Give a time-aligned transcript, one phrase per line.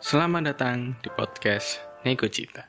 [0.00, 1.76] Selamat datang di podcast
[2.08, 2.64] Nego Cita.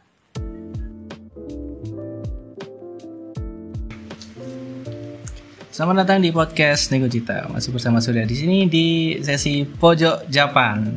[5.71, 7.47] Selamat datang di podcast Nego Cita.
[7.47, 10.91] Masih bersama Surya di sini di sesi pojok Japan.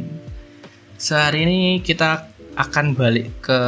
[0.99, 2.27] Sehari ini kita
[2.59, 3.61] akan balik ke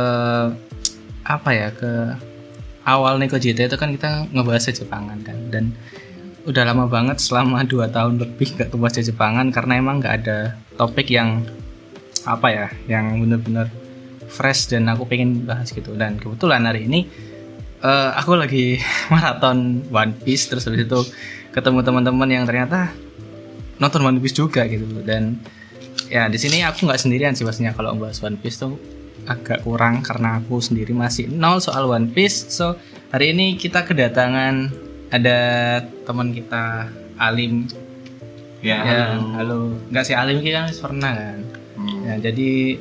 [1.22, 2.18] apa ya ke
[2.82, 5.70] awal Nego Cita itu kan kita ngebahas Jepangan kan dan
[6.50, 11.14] udah lama banget selama 2 tahun lebih gak bahas Jepangan karena emang gak ada topik
[11.14, 11.46] yang
[12.26, 13.70] apa ya yang bener-bener
[14.26, 15.94] fresh dan aku pengen bahas gitu.
[15.94, 17.06] Dan kebetulan hari ini
[17.80, 21.00] eh, aku lagi maraton One Piece terus habis itu
[21.54, 22.92] ketemu teman-teman yang ternyata
[23.78, 24.84] nonton One Piece juga gitu.
[25.06, 25.40] Dan
[26.10, 28.76] ya di sini aku nggak sendirian sih pastinya kalau bahas One Piece tuh
[29.26, 32.50] agak kurang karena aku sendiri masih nol soal One Piece.
[32.52, 32.78] So
[33.14, 34.70] hari ini kita kedatangan
[35.14, 35.38] ada
[36.04, 37.70] teman kita Alim.
[38.64, 39.20] Ya, ya halo.
[39.38, 39.58] halo.
[39.94, 41.38] Nggak sih Alim ini kan pernah kan.
[42.06, 42.78] Ya jadi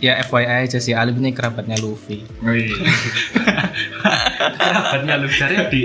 [0.00, 2.72] ya FYI aja sih Alim ini kerabatnya Luffy Wih.
[4.54, 5.82] Kerabatnya lu dari di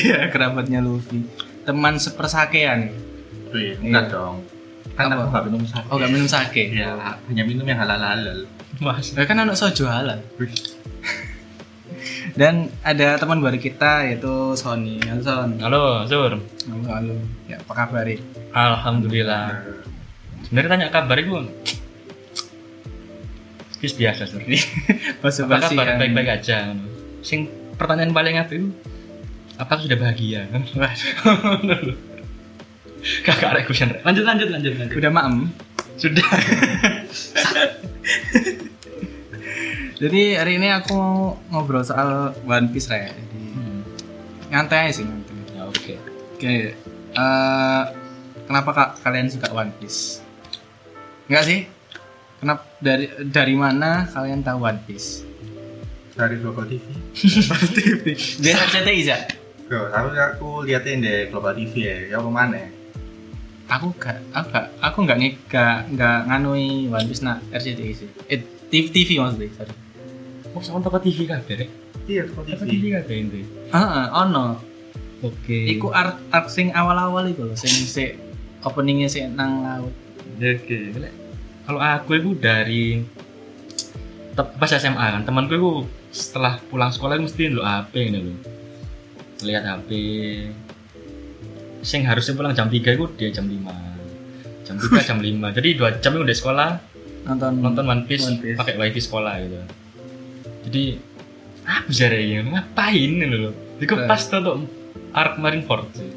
[0.00, 1.24] Iya, kerabatnya Luffy.
[1.64, 2.90] Teman sepersakean.
[3.52, 3.74] Wih, Iya.
[3.80, 4.44] enggak dong.
[4.96, 5.22] Kan Apa?
[5.22, 5.86] aku nggak minum sake.
[5.88, 6.62] Oh, gak minum sake.
[6.74, 6.90] Ya,
[7.28, 8.44] hanya minum yang halal-halal.
[8.80, 10.20] Mas, kan anak sojo halal.
[12.32, 15.02] Dan ada teman baru kita yaitu Sony.
[15.04, 15.50] Halo Son.
[15.60, 16.32] Halo, Zur.
[16.38, 17.14] Halo, halo.
[17.50, 18.06] Ya, apa kabar?
[18.54, 19.66] Alhamdulillah.
[20.46, 21.34] Sebenarnya tanya kabar itu
[23.80, 24.44] Bis biasa, Zur.
[25.24, 25.84] Basa Apa basi kabar?
[25.86, 25.96] kan.
[25.98, 26.76] Baik-baik aja.
[27.20, 28.68] Sing pertanyaan paling apa itu?
[29.56, 30.44] Apakah sudah bahagia?
[33.20, 33.96] Kakak ada question.
[33.98, 34.94] Lanjut, lanjut, lanjut, lanjut.
[34.94, 35.48] Udah maem.
[35.96, 36.24] Sudah.
[39.96, 41.16] Jadi hari ini aku mau
[41.50, 43.08] ngobrol soal One Piece Ray.
[43.08, 43.80] Jadi Hmm.
[44.48, 45.36] nyantai sih nyantai.
[45.50, 45.94] Ya, oke.
[46.34, 46.54] Oke.
[47.10, 47.82] eh,
[48.46, 50.24] kenapa kak kalian suka One Piece?
[51.26, 51.60] Enggak sih?
[52.40, 55.28] Kenapa dari dari mana kalian tahu One Piece?
[56.16, 56.80] Dari Global TV.
[58.40, 59.18] Biasa CTI ya?
[59.68, 61.96] Bro, tapi aku liatin deh Global TV ya.
[62.08, 62.64] Ya ke mana?
[63.70, 68.08] Aku gak, aku gak, aku nggak nge- nggak nggak nganui One Piece nak RCTI sih.
[68.26, 68.40] Eh
[68.72, 69.74] TV, TV maksudnya, sorry.
[70.50, 71.54] Oh, sama tempat TV kabeh.
[71.60, 71.70] Rek?
[72.08, 72.72] Iya, Global Tempat TV.
[72.72, 73.40] TV kabeh ini.
[73.70, 74.58] Ah, ono.
[75.20, 75.76] Oke.
[75.76, 78.16] Iku art art sing awal-awal iku lho, sing si
[78.64, 79.92] openingnya sih nang laut.
[80.40, 81.19] Oke.
[81.70, 82.98] Kalau aku itu dari
[84.34, 85.70] pas SMA kan temanku itu
[86.10, 88.34] setelah pulang sekolah itu mesti lo HP ini lo
[89.46, 89.88] lihat HP
[91.86, 95.88] sing harusnya pulang jam 3 itu dia jam 5 jam 3 jam 5 jadi dua
[96.02, 96.70] jam itu udah sekolah
[97.20, 98.56] Nonton nonton One Piece, One Piece.
[98.56, 99.56] pakai wifi sekolah gitu.
[100.66, 100.84] Jadi
[101.68, 104.08] apa sih ya ngapain ini lo itu Nah.
[104.08, 104.56] pas tuh tuh
[105.14, 106.10] arc Marineford sih.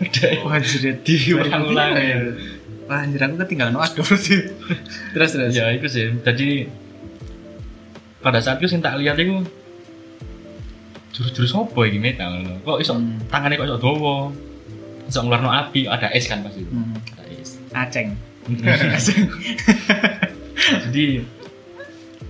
[0.00, 2.16] Udah jadi diulang-ulang ya
[2.86, 4.36] Wah, anjir aku ketinggalan waktu berarti.
[5.10, 5.52] terus terus.
[5.52, 6.70] ya itu sih jadi
[8.18, 9.42] pada saat itu sing tak lihat itu
[11.10, 12.54] jurus-jurus apa ini metal lho.
[12.60, 13.18] kok iso Hmm.
[13.26, 14.30] tangannya kok iso dawa
[15.04, 16.94] iso ngeluarno api ada es kan pasti Hmm.
[17.12, 18.08] ada es Aceng.
[20.84, 21.24] jadi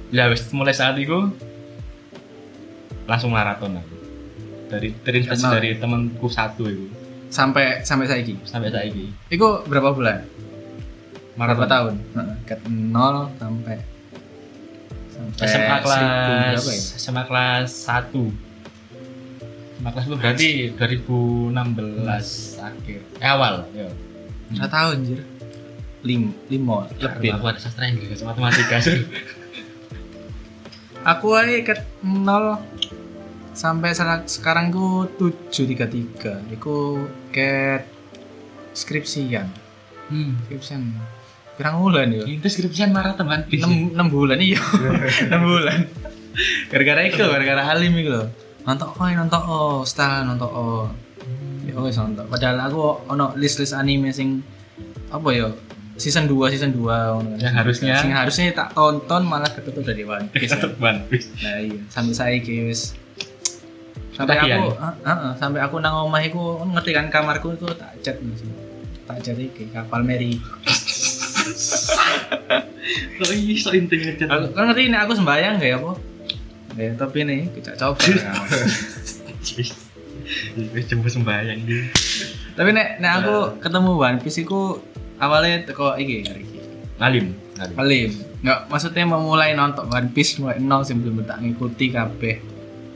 [0.08, 1.28] ya wis mulai saat itu
[3.04, 3.96] langsung maraton aku
[4.66, 6.86] dari terinspirasi dari temanku satu itu
[7.26, 8.38] Sampai sampai saiki.
[8.42, 10.22] sampai saat ini Iku berapa bulan?
[11.36, 11.94] Berapa maraton tahun?
[12.48, 13.76] Ket nol sampai
[15.12, 16.00] sampai SMA kelas
[16.56, 16.82] berapa ya?
[16.96, 18.12] SMA kelas 1
[19.76, 21.52] SMA kelas 1 berarti 2016
[22.60, 23.88] akhir eh awal ya
[24.46, 25.20] Nggak tahu anjir.
[26.06, 27.34] Lim, limo lebih.
[27.34, 28.94] aku ada sastra Inggris matematika sur
[31.06, 32.62] Aku aja ket nol
[33.54, 36.54] sampai saat sekarang ku 733.
[36.54, 37.86] Iku ket
[38.74, 39.50] skripsian.
[40.10, 40.46] hmm.
[40.46, 40.94] Skripsian.
[41.56, 42.24] Pirang bulan ya?
[42.28, 43.48] itu skripsian maraton kan?
[43.48, 44.60] 6, 6 bulan iya.
[45.32, 45.78] 6 bulan.
[46.68, 48.28] Gara-gara itu gara-gara Halim itu loh.
[48.68, 50.86] Nonton oh nonton oh style nonton oh.
[51.64, 52.28] Ya wes nonton.
[52.28, 54.44] Padahal aku ono list-list anime sing
[55.08, 55.48] apa ya
[55.96, 57.40] season 2 season 2 ngono kan.
[57.40, 60.52] Yang harusnya- sing harusnya tak tonton malah ketutup dari One Piece.
[60.76, 61.32] One Piece.
[61.40, 61.80] Nah iya.
[61.88, 62.92] Sampai saya wis.
[64.12, 68.16] Sampai aku ah, ah, sampai aku nang omah iku ngerti kan kamarku itu tak cat
[69.04, 70.40] tak cat iki kapal Mary
[73.18, 75.92] kok iso intinya Aku kan ngerti ini aku sembayang gak ya apa?
[76.76, 78.04] Ya, tapi nih kita coba.
[80.74, 81.86] wis jemput sembayang iki
[82.58, 84.82] tapi nek nek aku ketemu One Piece iku
[85.22, 86.58] awalnya teko iki iki.
[86.98, 88.12] ngalim Halim.
[88.44, 92.36] Enggak maksudnya memulai nonton One Piece mulai nol sih belum tak ngikuti kabeh.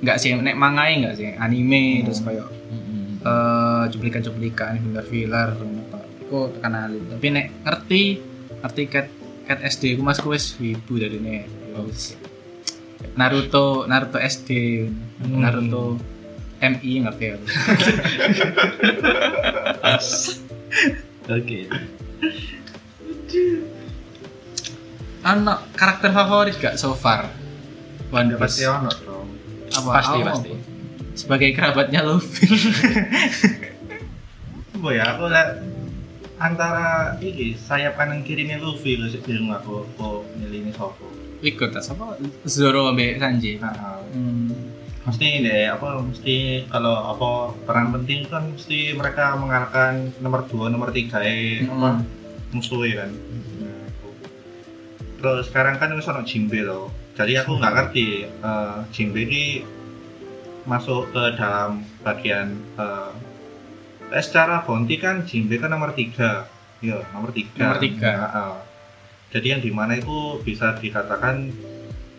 [0.05, 3.25] Enggak sih nek mangai enggak sih anime terus kayak Mm-mm.
[3.25, 5.99] eh cuplikan-cuplikan filler-filler apa.
[6.25, 7.05] Iku tekan Halim.
[7.09, 8.03] Tapi nek ngerti
[8.61, 9.07] ngerti ket
[9.45, 11.45] ket SD ku mas wis wibu dari ini
[13.13, 14.49] Naruto Naruto SD
[15.21, 15.37] Hmm.
[15.39, 16.01] Naruto
[16.61, 17.37] MI ngerti ya
[21.31, 21.61] Oke.
[25.21, 27.29] anak karakter favorit gak so far
[28.09, 29.29] One Ya pasti ono dong.
[29.71, 30.51] apa Pasti, pasti.
[31.15, 32.49] sebagai kerabatnya Luffy
[34.75, 35.61] Gue ya aku lihat
[36.41, 36.89] antara
[37.21, 41.05] iki sayap kanan kirinya Luffy lu sih bingung aku kok milih ini sopo.
[41.41, 44.53] ikut tas apa Zoro ambek Sanji Nah, hmm.
[45.05, 47.31] mesti deh apa mesti kalau apa
[47.65, 51.77] peran penting kan mesti mereka mengalahkan nomor 2 nomor 3 eh Hmm.
[51.77, 51.91] apa
[52.51, 54.09] musuhnya kan itu.
[55.17, 59.45] terus sekarang kan wis ono Jinbe loh jadi aku nggak ngerti eh, Jinbe ini
[60.65, 63.11] masuk ke dalam bagian eh,
[64.11, 66.47] eh, secara bounty kan Jinbe kan nomor 3
[66.81, 68.13] iya nomor 3 Nomor tiga.
[69.31, 71.55] jadi yang di mana itu bisa dikatakan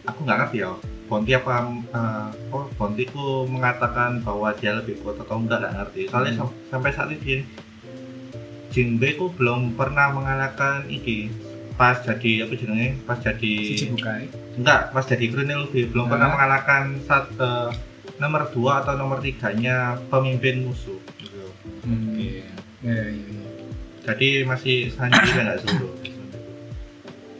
[0.04, 0.72] aku nggak ngerti ya
[1.06, 6.02] Bonti apa eh, oh Bonti ku mengatakan bahwa dia lebih kuat atau enggak nggak ngerti.
[6.08, 7.44] Soalnya sam- sampai saat ini
[8.70, 11.28] Jinbe ku belum pernah mengalahkan iki.
[11.76, 16.12] Pas jadi apa jenenge pas jadi Shichibukai enggak pas jadi Green Luffy belum Nah.
[16.14, 17.70] pernah mengalahkan saat eh,
[18.16, 19.78] nomor 2 atau nomor 3 nya
[20.08, 20.96] pemimpin musuh.
[21.84, 22.14] Hmm.
[22.14, 22.30] Oke.
[22.82, 23.40] ya, ya, ya.
[24.02, 25.90] jadi masih Sanji kan nggak Zoro?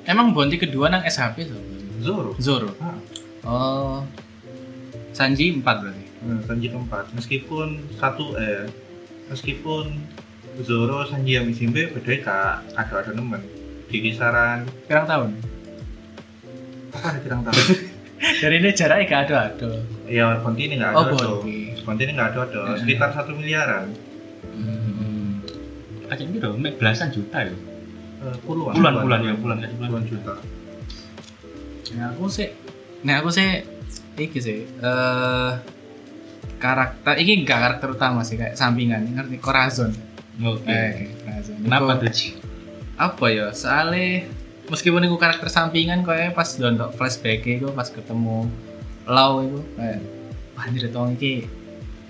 [0.04, 1.62] Emang Bonti kedua nang SHP tuh
[2.02, 2.32] Zoro?
[2.38, 2.70] Zoro?
[2.82, 2.98] Ah.
[3.46, 4.00] oh.
[5.12, 6.04] Sanji 4 berarti?
[6.22, 7.12] Hmm, Sanji keempat.
[7.14, 7.68] Meskipun
[7.98, 8.66] satu eh
[9.28, 9.98] meskipun
[10.62, 12.56] Zoro Sanji yang Jinbe beda kak.
[12.74, 13.42] Ada ada nemen
[13.88, 15.30] di kisaran pirang tahun?
[16.92, 17.62] Apa ada kurang tahu
[18.44, 19.72] dari ini jaraknya gak ada ada
[20.06, 22.78] ya Bonti ini nggak oh ada ada Bonti Bonti ini nggak ada ada Hmm.
[22.80, 23.86] sekitar satu miliaran.
[26.12, 27.56] Kayak gitu dong, mek belasan juta ya.
[28.22, 29.90] Eh, puluhan Bulan bulan ya, bulan kayak bulan.
[29.96, 30.34] puluhan juta
[31.96, 32.52] Nah aku sih,
[33.04, 33.64] nah aku sih,
[34.20, 35.52] iki sih, eh
[36.60, 39.92] karakter, ini enggak karakter utama sih kayak sampingan, ngerti Corazon.
[40.40, 40.72] Oke.
[40.72, 41.56] Eh, Corazon.
[41.64, 42.12] Kenapa tuh?
[42.14, 42.38] Ci?
[42.96, 43.52] Apa ya?
[43.52, 44.30] Soalnya
[44.72, 48.48] meskipun itu karakter sampingan, kayak pas nonton flashback itu pas ketemu
[49.10, 50.00] Lau itu, kayak
[50.56, 51.50] wah anjir tong iki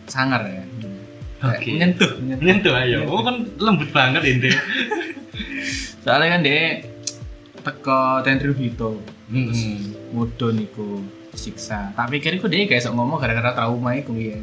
[0.06, 0.62] sangar ya.
[0.62, 1.01] Kayak
[1.42, 2.46] Menyentuh, menyentuh.
[2.46, 3.00] Nyentuh ayo.
[3.06, 4.50] Oh kan lembut banget ini.
[6.04, 6.62] Soalnya kan dia
[7.58, 9.02] teko Tenryubito,
[9.32, 9.48] Hmm.
[10.12, 11.00] mudun iku
[11.32, 11.96] siksa.
[11.96, 14.36] Tak pikir iku dia kayak ngomong gara-gara trauma iku ya.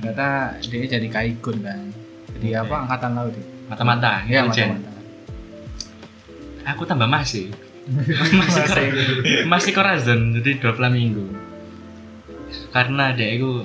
[0.00, 0.28] Ternyata
[0.60, 1.80] dia jadi kaikun kan.
[2.34, 2.60] Jadi Oke.
[2.60, 3.48] apa angkatan laut itu?
[3.66, 4.68] Mata-mata, Iya, intelijen.
[4.76, 4.92] mata-mata.
[6.66, 7.54] Aku tambah masih.
[7.86, 8.34] masih
[8.66, 8.88] Masih.
[9.46, 11.22] masih Corazon jadi dua flamingo.
[12.72, 13.62] Karena dia itu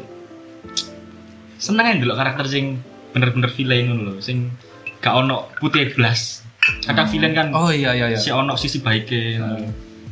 [1.61, 2.81] seneng aja dulu karakter sing
[3.13, 4.49] bener-bener villain ngono lho, sing
[4.97, 6.41] gak ono putih blas.
[6.85, 8.17] Kadang villain kan Oh iya iya iya.
[8.17, 9.37] si ono sisi baiknya.
[9.37, 9.69] Nah.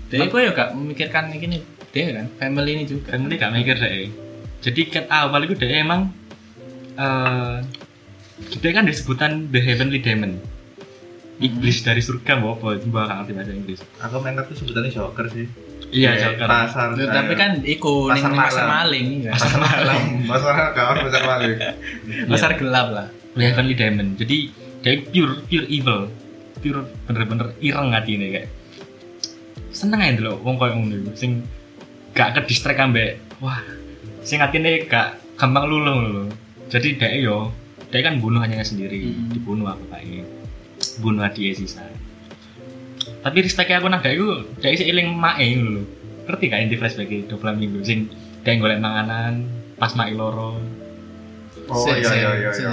[0.10, 3.18] Dia gue ya gak memikirkan ini dia kan family ini juga.
[3.18, 4.14] Family gak mikir deh.
[4.62, 6.14] Jadi cat awal itu dia emang
[7.00, 7.66] eh
[8.62, 10.38] dia kan disebutan the heavenly demon.
[11.40, 13.80] Iblis dari surga mau apa bahasa ngerti bahasa Inggris.
[14.04, 15.48] aku main kartu sebutannya Joker sih
[15.90, 16.48] Iya, Kayak Joker.
[16.48, 18.70] pasar Loh, tapi kan iku ning Pasar pasar malam.
[18.72, 19.32] maling ya.
[19.34, 21.50] pasar malam pasar kawan pasar malam
[22.32, 23.08] Pasar gelap lah.
[23.34, 24.14] The heavenly demon.
[24.14, 24.38] Jadi
[24.80, 26.10] dia pure pure evil.
[26.58, 28.50] Pure bener-bener ireng hati ini kayak.
[29.70, 31.32] Seneng aja dulu wong koyo ngono iku sing
[32.12, 33.62] gak ke distract ambek wah
[34.22, 36.24] sing atine gak gampang luluh lho.
[36.68, 37.50] Jadi dia yo
[37.88, 39.30] dia kan bunuh hanya sendiri, Hmm.
[39.32, 40.26] dibunuh apa kayak
[41.00, 41.82] bunuh adiknya sisa.
[43.20, 45.84] Tapi respect aku nang gak iku dia isi iling mae lho.
[46.26, 48.08] Ngerti gak inti flashback itu Flamingo sing
[48.42, 49.44] dia golek manganan
[49.76, 50.56] pas mae loro.
[51.68, 52.72] oh iya iya iya iya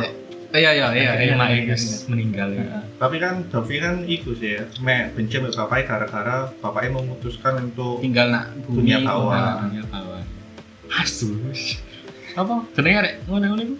[0.56, 1.10] Iya iya iya.
[1.20, 1.96] Iya, mae iya, iya.
[2.08, 2.80] meninggal ya.
[2.96, 8.00] tapi kan Dovi kan iku sih ya me benci sama bapaknya gara-gara bapaknya memutuskan untuk
[8.00, 9.68] Tinggal nak bumi Dunia bawah.
[9.68, 10.22] dunia bawah
[10.96, 11.76] asus
[12.32, 13.76] apa jenenge arek ngono-ngono iku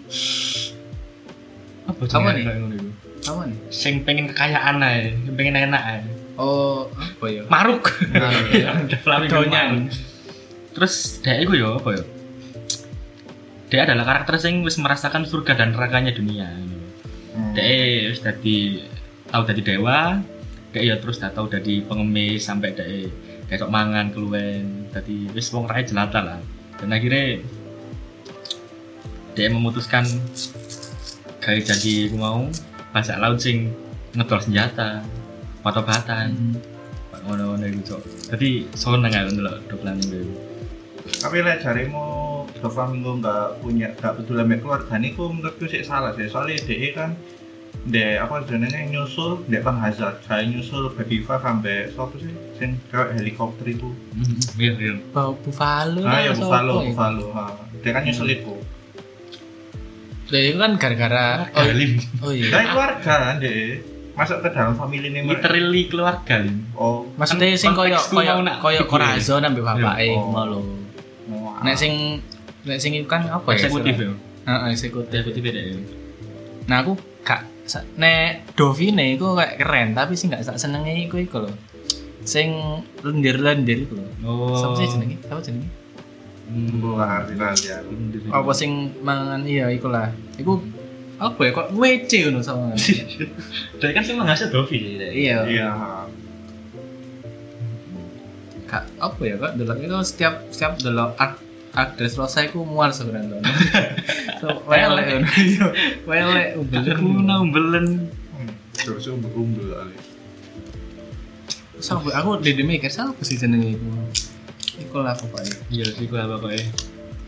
[1.87, 2.93] apa Apa jenenge nih?
[3.25, 3.57] Apa nih?
[3.73, 5.99] sing pengen kekayaan ae sing pengen enak ae
[6.37, 7.43] Oh, apa ya?
[7.49, 7.89] maruk.
[8.13, 8.77] Nah, iya.
[10.77, 12.03] Terus dia iku yo apa yo
[13.67, 16.47] dia adalah karakter sing wis merasakan surga dan nerakanya dunia.
[17.37, 17.53] Hmm.
[17.53, 18.81] dia wis dadi
[19.29, 20.17] tahu dadi dewa
[20.73, 23.11] dia ya terus tahu dadi pengemis sampai dia
[23.51, 24.87] kayak mangan keluwen.
[24.93, 26.39] Dadi wis wong rakyat jelata lah.
[26.77, 27.41] Dan akhirnya
[29.35, 30.05] dia memutuskan
[31.43, 32.45] kayak jadi aku mau
[32.93, 33.73] bajak laut sing
[34.15, 35.03] ngedol senjata
[35.67, 36.55] obat-obatan Hmm.
[37.27, 40.21] ngono-ngono iku cok jadi seneng aku ndelok dokumen itu
[41.19, 42.05] tapi lah jarimu
[42.57, 46.89] Doflamingo nggak punya nggak peduli sama keluarga ini ku menurutku sih salah sih soalnya DE
[46.91, 47.19] kan
[47.83, 53.15] de apa jenenge nyusul de Van Hazard saya nyusul Five sampai siapa sih sing kayak
[53.15, 54.93] helikopter itu Hmm, Iya, iya.
[55.11, 56.01] Bau Buffalo.
[56.03, 56.83] ah ya Buffalo?
[56.85, 57.25] Buffalo
[57.79, 58.55] dia kan nyusul itu
[60.27, 61.63] Lah itu kan gara-gara oh,
[62.23, 62.51] oh iya.
[62.51, 63.79] dari keluarga kan de
[64.17, 66.41] masuk ke dalam family ini Literally keluarga
[66.73, 70.33] oh Maksudnya Kan sing koyo koyo mau nak koyo video Corazon ambek bapake Oh.
[70.33, 70.59] ngono lho.
[71.61, 72.17] Nek sing
[72.65, 73.69] nek sing iku kan apa ya?
[73.69, 74.11] Eksekutif ya.
[74.47, 75.11] Heeh, eksekutif.
[75.21, 75.75] Eksekutif beda ya.
[76.67, 77.45] Nah aku gak
[77.99, 81.51] nek Dovine iku kayak keren tapi sih gak sak senenge iku iku lho.
[82.25, 82.51] Sing
[83.05, 84.09] lendir-lendir iku lho.
[84.25, 84.57] Oh.
[84.57, 85.17] Siapa sih jenenge?
[85.21, 85.69] Siapa jenenge?
[86.47, 86.79] Hmm.
[86.79, 87.77] Gue gak ngerti lah ya
[88.31, 90.07] Apa sing mangan iya iku lah.
[90.39, 90.63] Iku
[91.17, 92.77] apa ya kok WC ngono sama.
[93.81, 95.01] Dia kan sih ngasih Dovi.
[95.01, 95.37] Iya.
[95.49, 95.69] iya.
[98.69, 101.41] Kak apa ya kak delok itu setiap setiap delok art
[101.73, 103.41] art Dressrosa iku mual sebenarnya.
[104.41, 105.27] so, wele ngono.
[105.41, 105.65] Iya,
[106.05, 106.93] wele umbelen.
[106.93, 107.87] Aku naumbelen.
[108.33, 109.95] Hmm, terus umbel-umbel kali
[111.77, 113.89] Sampai aku dede mikir siapa sih jenenge iku.
[114.85, 115.53] Iku lah pokoknya.
[115.73, 116.53] Iya sih gua apa kok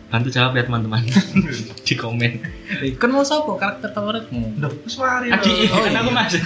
[0.09, 1.05] Bantu jawab ya teman-teman
[1.85, 2.31] di komen.
[2.81, 4.57] Eh, kan mau siapa karakter favoritmu?
[4.57, 5.81] Adi, loh.
[5.85, 6.43] kan aku masuk.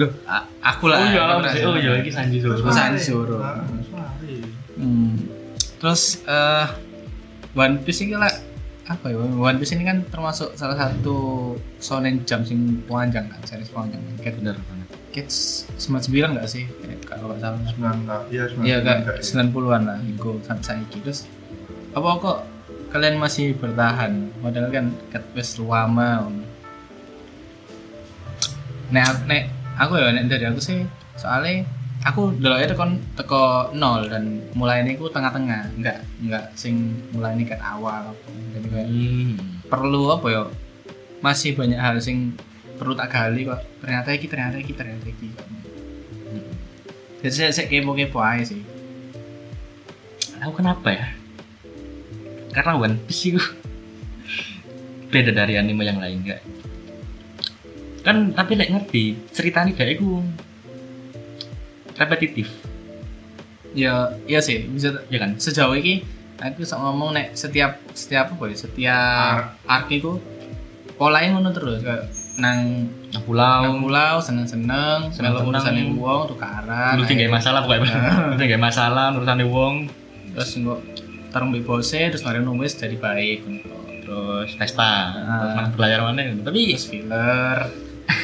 [0.00, 0.96] Loh, a- aku lah.
[0.96, 1.56] Oh iya, aku oh rasa.
[1.56, 2.36] iya, oh iya, ini Sanji.
[2.40, 2.96] Masa mari.
[2.96, 3.36] disuruh.
[3.36, 3.60] Ah.
[4.72, 5.20] Hmm.
[5.76, 6.66] Terus eh
[7.52, 8.32] One Piece ini lah
[8.88, 9.20] apa ya?
[9.20, 14.00] One Piece ini kan termasuk salah satu shonen jump sing panjang kan, series panjang.
[14.18, 14.88] Kayak Bener banget.
[15.12, 16.64] Kids 99 enggak sih?
[16.80, 17.60] Kayak kalau nggak salah.
[17.68, 17.96] Sembilan
[18.32, 21.20] iya sembilan Iya sembilan kak, tak, 90-an lah Iku sampai saiki Terus
[21.92, 22.38] apa kok
[22.92, 24.32] kalian masih bertahan?
[24.40, 26.28] Padahal kan ket wis lama.
[28.92, 29.42] Nek aku, nek
[29.80, 30.84] aku ya nek dari aku sih
[31.16, 31.64] soalnya
[32.04, 37.32] aku dulu itu kon teko nol dan mulai ini aku tengah-tengah enggak enggak sing mulai
[37.38, 38.12] ini kan awal
[38.52, 39.38] jadi kayak Hmm.
[39.70, 40.42] perlu apa ya
[41.24, 42.36] masih banyak hal sing
[42.76, 45.28] perlu tak gali kok ternyata iki ternyata iki ternyata iki
[47.22, 48.62] jadi saya, saya kepo-kepo aja sih
[50.42, 51.06] Aku kenapa ya?
[52.52, 53.42] Karena One Piece itu
[55.08, 56.40] beda dari anime yang lain enggak.
[58.04, 60.20] Kan tapi lek ngerti ceritanya kayak itu
[61.92, 62.48] repetitif,
[63.76, 65.36] ya iya sih bisa ya kan?
[65.36, 66.02] sejauh ini
[66.40, 69.36] aku bisa ngomong nek setiap setiap apa ya setiap
[69.68, 70.18] arc itu
[70.96, 75.44] polanya ngono terus kayak nang Nah, pulau, nang pulau seneng seneng Seneng-seneng.
[75.44, 77.92] melu urusan wong tukaran lu tinggal masalah pokoknya,
[78.32, 79.74] lu tinggal masalah urusan wong,
[80.32, 80.80] terus nggak
[81.32, 83.40] tarung mbek bose terus mari nulis jadi baik
[84.02, 85.40] terus pesta, Ah.
[85.40, 87.58] terus mana belajar mana, tapi terus filler.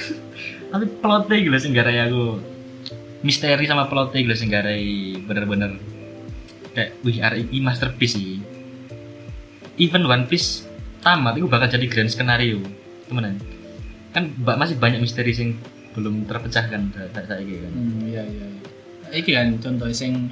[0.75, 2.45] Tapi plotnya gitu sih gara aku.
[3.25, 4.75] Misteri sama plotnya gitu sih gara
[5.25, 5.81] bener-bener.
[6.77, 8.43] Kayak wih RI masterpiece sih
[9.79, 10.67] even One Piece
[11.00, 12.61] tamat itu bakal jadi grand skenario.
[13.09, 13.38] Temenan
[14.12, 15.57] kan masih banyak misteri sing
[15.95, 17.73] belum terpecahkan saat saat ini kan.
[17.73, 18.61] Hmm, iya iya iya.
[19.17, 20.29] iki kan contoh sing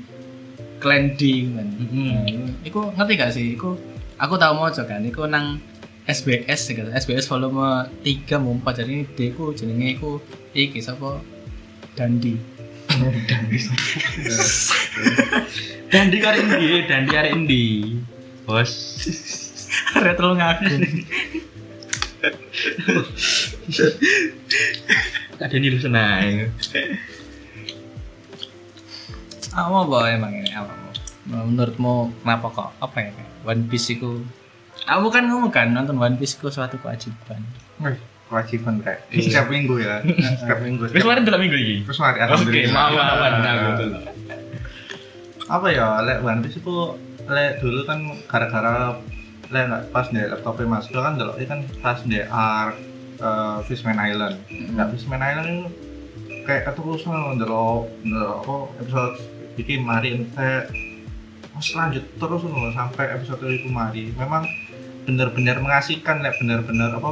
[0.76, 2.08] Clan D kan Mm-mm.
[2.12, 2.24] Nah,
[2.62, 3.46] iku- ngerti gak sih?
[3.56, 3.76] Iku
[4.16, 5.58] aku tahu mau kan iku nang
[6.06, 6.86] SBS gitu.
[6.86, 10.22] SBS volume 3 mau 4 jadi D ku jenenge iku
[10.54, 11.18] iki sapa?
[11.96, 12.36] Dandi.
[15.90, 17.64] Dan di kari ini dan di kari ini
[18.46, 18.72] bos.
[19.96, 20.64] Retro ngaku
[25.52, 26.48] ini lu senang
[29.56, 30.72] apa apa emang ini apa?
[31.26, 34.20] Menurutmu kenapa kok apa ya kayak One Piece iku
[34.84, 37.40] aku kan ngomong kan nonton One Piece iku suatu kewajiban.
[37.80, 37.96] Wih,
[38.28, 39.08] kewajiban rek.
[39.16, 40.04] Setiap minggu ya.
[40.44, 40.92] Setiap minggu.
[40.92, 43.84] Wis kemarin dalam minggu ini terus mari oke alhamdulillah mau awan nah gitu
[45.46, 46.76] apa ya lek One Piece itu
[47.26, 47.98] lek dulu kan
[48.28, 49.00] gara-gara
[49.48, 52.76] lek nggak pas di laptopnya mas kan dulu kan pas di arc
[53.16, 54.36] eh, Fishman Island.
[54.76, 55.66] Nah Fishman Island itu
[56.46, 60.52] kayak keterusan dulu dulu apa episode bikin mari ente
[61.50, 64.44] Mas lanjut terus loh sampai episode itu mari memang
[65.08, 67.08] benar-benar mengasihkan lek benar-benar apa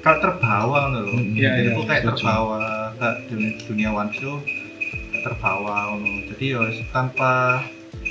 [0.00, 2.12] kalau terbawa loh Iya, jadi iya, aku kayak setuju.
[2.16, 2.60] terbawa
[2.94, 6.08] ke dunia, dunia One kayak terbawa ngono.
[6.28, 7.64] jadi ya wis tanpa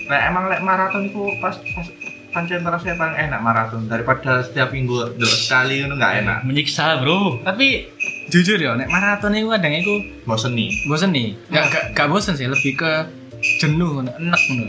[0.09, 1.87] lek emang lek maraton itu pas pas
[2.29, 6.37] pancen rasanya paling enak maraton daripada setiap minggu dulu sekali itu nggak enak.
[6.45, 7.41] menyiksa bro.
[7.41, 7.89] Tapi
[8.29, 9.93] jujur ya nek maraton iku kadang iku
[10.25, 10.69] bosen nih.
[10.85, 11.33] bosen nih.
[11.49, 12.91] Gak, gak, gak bosen sih lebih ke
[13.39, 14.15] jenuh enek
[14.45, 14.65] ngono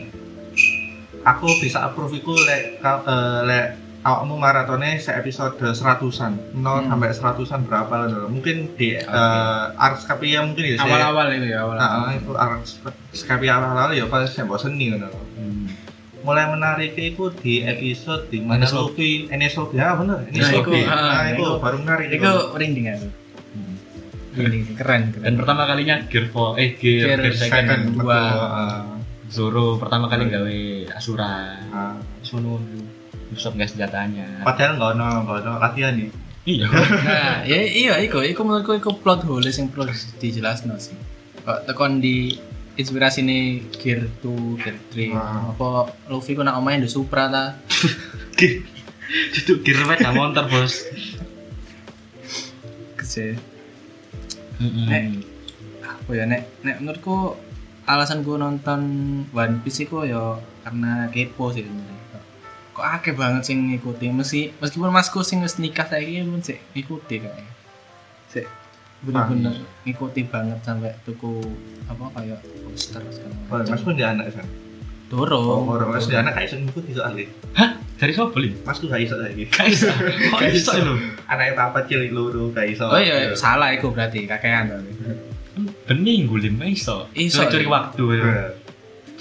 [1.23, 3.67] aku bisa approve itu lek eh, lek
[4.01, 6.89] awakmu maratonnya se episode seratusan nol Hmm.
[6.89, 8.25] sampai seratusan berapa lho.
[8.27, 9.05] mungkin di Oke.
[9.05, 12.81] eh, Ars Capia mungkin ya awal-awal itu ya awal-awal Nah, itu Ars
[13.21, 15.09] Capia awal-awal ya pas saya bosen nih ngono.
[16.21, 20.77] mulai menarik itu di episode di mana Luffy Enes Lobby ya bener Enes Nah, Lobby
[20.79, 23.07] iku, ah, nah itu iku- baru menarik itu merinding aku
[24.31, 25.35] Ini keren dan keren.
[25.37, 28.07] pertama kalinya Gear 4 eh Gear, Gear Gear second, Second, Dua.
[28.15, 28.39] betul.
[28.41, 28.81] ah,
[29.27, 30.59] Zoro pertama kali gawe
[30.93, 31.31] Asura
[31.69, 31.95] ah.
[32.21, 32.63] Sono
[33.31, 36.11] Usop nggak senjatanya Padahal nggak ono nggak ono latihan nih.
[36.45, 36.67] iya
[37.07, 40.95] Nah, ya iya iku, iku menurutku iku plot hole sing perlu dijelasno sih.
[41.41, 42.35] Kok tekon di
[42.73, 43.43] inspirasi nih
[43.77, 45.11] Gear 2, Gear 3.
[45.13, 45.51] Ah.
[45.51, 45.69] Apa
[46.07, 47.45] Luffy ku nak omahe ndek Supra ta?
[49.11, 50.75] itu Gear sepeda motor bos
[52.97, 53.50] Kece.
[54.61, 54.87] Mm-mm.
[54.87, 55.03] Nek.
[55.81, 57.35] Apa ya nek nek menurutku
[57.85, 58.81] alasan gue nonton
[59.33, 62.21] One Piece iku ya karena kepo sih sebenarnya.
[62.71, 67.15] Kok- akeh banget sing ngikuti meski meskipun masku sing wis nikah saiki pun sih ngikuti
[67.21, 67.53] kayaknya.
[68.29, 68.47] Sih
[69.01, 71.41] bener-bener ngikuti banget sampai tuku
[71.89, 72.39] apa kayak
[72.69, 73.73] poster segala macam.
[73.73, 74.47] Mas pun dia anak kan.
[75.11, 75.67] Oh, Dorong.
[75.67, 77.27] orang mas dia anak kayak iso ngikut iso ahli.
[78.01, 79.45] dari siapa beli Mas tuh gak iso lagi.
[79.45, 79.93] Gak bisa
[80.33, 80.95] kok bisa lo
[81.29, 82.89] Anaknya papa cilik luru gak iso.
[82.89, 84.93] Oh iya, salah iku berarti kakean berarti.
[85.85, 87.75] bening gulim gak iso Iso, curi iya.
[87.75, 88.25] waktu ya.
[88.25, 88.49] Eh,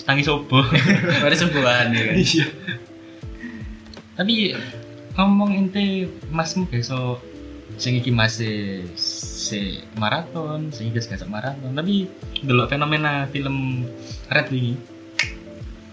[0.08, 0.63] tangi sobo
[1.22, 2.15] Berarti sebuahan ya kan.
[2.15, 2.46] iya
[4.19, 4.51] tapi
[5.15, 7.24] ngomong ente masmu besok
[7.79, 12.08] sing iki masih si maraton sing iki gak maraton tapi
[12.43, 13.88] delok fenomena film
[14.27, 14.75] Red ini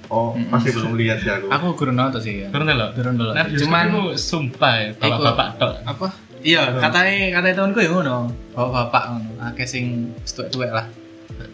[0.07, 0.55] Oh, Mm-mm.
[0.55, 1.47] masih belum lihat sih aku.
[1.51, 2.49] Aku kurang nonton sih ya.
[2.55, 3.35] karena delok Kurang nonton.
[3.35, 6.07] nah Cuman Cuman sumpah ya, bapak-bapak tok apa?
[6.47, 8.17] Iya, katanya katanya temanku ya ngono.
[8.55, 9.31] Bapak bapak ngono.
[9.43, 10.87] Akeh sing tuwek-tuwek lah.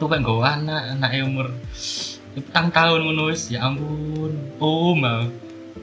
[0.03, 1.47] kan gue anak anaknya umur
[2.33, 5.29] petang tahun ngono wis ya ampun oh mau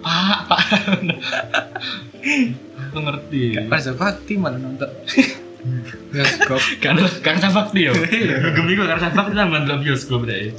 [0.01, 0.61] pak pak
[2.89, 4.89] aku ngerti Pas bakti malah nonton.
[6.09, 6.61] Bioskop.
[6.79, 7.93] kan karena bakti yo
[8.55, 10.55] gemi gue karena bakti dalam bioskop deh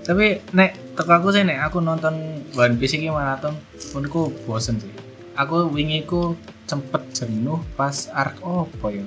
[0.00, 3.56] Tapi nek teko aku sih nek aku nonton One Piece iki maraton
[3.92, 4.92] menurutku bosen sih.
[5.36, 9.04] Aku wingi ku sempet jenuh pas arc apa ya?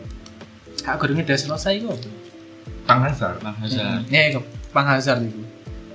[0.83, 1.97] Kak gurunge udah selesai kok.
[2.83, 3.39] Kang Hazar.
[3.39, 4.43] bang Hazar Ya iku
[4.75, 5.41] Pang Hazard iku.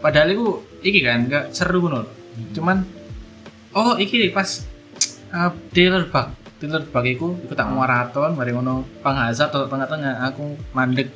[0.01, 0.47] Padahal iku
[0.81, 2.13] iki kan enggak seru ngono lho.
[2.57, 2.83] Cuman
[3.77, 4.65] oh iki pas
[5.31, 6.33] uh, dealer bug.
[6.59, 11.11] Dealer bug iku iku tak maraton mari ngono Pang Hazard atau tengah-tengah aku mandek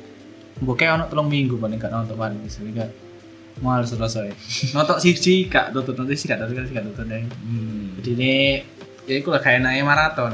[0.53, 2.61] Mbok kayak ono telung minggu paling gak nonton One Piece
[3.61, 4.33] mal selesai.
[4.73, 7.21] Nonton siji gak nonton nonton siji gak nonton siji gak nonton deh.
[7.21, 8.01] hmm.
[8.01, 8.33] Jadi ini
[9.05, 10.33] ya iku lah kayak naik maraton.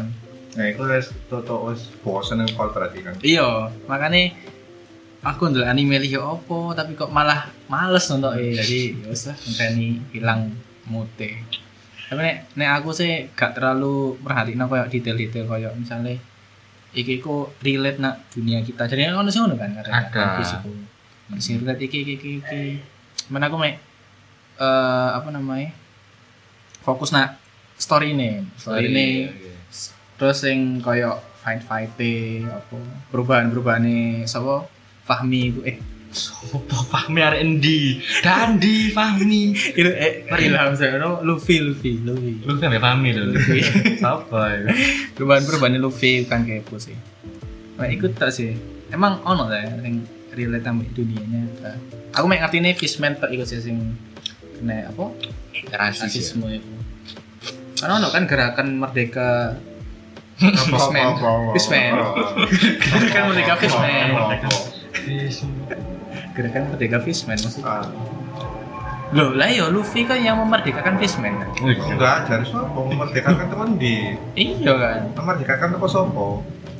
[0.50, 3.14] Nah, itu wis toto wis bosen yang kol berarti kan.
[3.22, 4.34] Iya, makanya
[5.22, 9.36] aku ndelok anime liya opo tapi kok malah males nonton eh jadi ya wis lah
[9.36, 10.56] ngenteni hilang
[10.88, 11.44] mute.
[12.10, 16.18] Tapi nek nek aku sih gak terlalu merhatiin koyo detail-detail koyo misalnya
[16.98, 18.90] iki ku relate nak dunia kita.
[18.90, 20.66] Jadi ono sing ngono kan karena Ada.
[21.38, 22.32] Sing relate iki iki iki.
[22.42, 22.62] iki.
[23.30, 23.78] Mana aku mek
[24.60, 25.70] eh apa namanya?
[26.82, 27.38] Fokus nak
[27.78, 29.08] story ini, story ini.
[30.20, 31.96] terus sing koyo fight fight
[32.44, 32.76] apa
[33.08, 33.86] perubahan perubahan
[34.26, 34.68] sapa?
[35.06, 35.78] Fahmi iku eh.
[36.10, 37.66] Sopo Fahmi R&D
[38.26, 39.54] Dandi Fahmi.
[39.78, 42.46] Itu eh ilham saya no Luffy Luffy Luffy.
[42.46, 43.62] Lu kan ya Fahmi lho Luffy.
[44.06, 44.74] Apa ya
[45.14, 46.98] perubahan perubahan Luffy kan kepo sih.
[47.78, 48.58] Nah ikut tak sih?
[48.90, 50.02] Emang ono lah ya yang
[50.40, 51.72] relate sama dunianya ta.
[52.14, 53.76] aku mek ngerti nih fishman tak ikut sih sing
[54.56, 55.04] kena apa
[55.70, 56.72] rasis ya rasisme itu
[57.76, 59.60] karena ono kan gerakan merdeka
[60.40, 61.20] Fishman.
[61.52, 61.92] Fishman.
[62.80, 64.08] Gerakan Merdeka Fishman.
[66.32, 67.84] gerakan merdeka fishman maksudnya Ah,
[69.10, 71.34] Loh, lah ya Luffy kan yang memerdekakan Fishman.
[71.60, 75.00] Enggak, dari sopo memerdekakan teman di Iya kan.
[75.12, 76.28] memerdekakan teko sopo.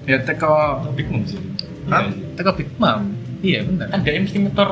[0.06, 1.42] Ya teko Big Mom sih
[1.84, 2.16] Kan?
[2.38, 3.12] teko Big Mom.
[3.40, 3.88] Iya benar.
[3.88, 4.70] kan dia mesti ngetor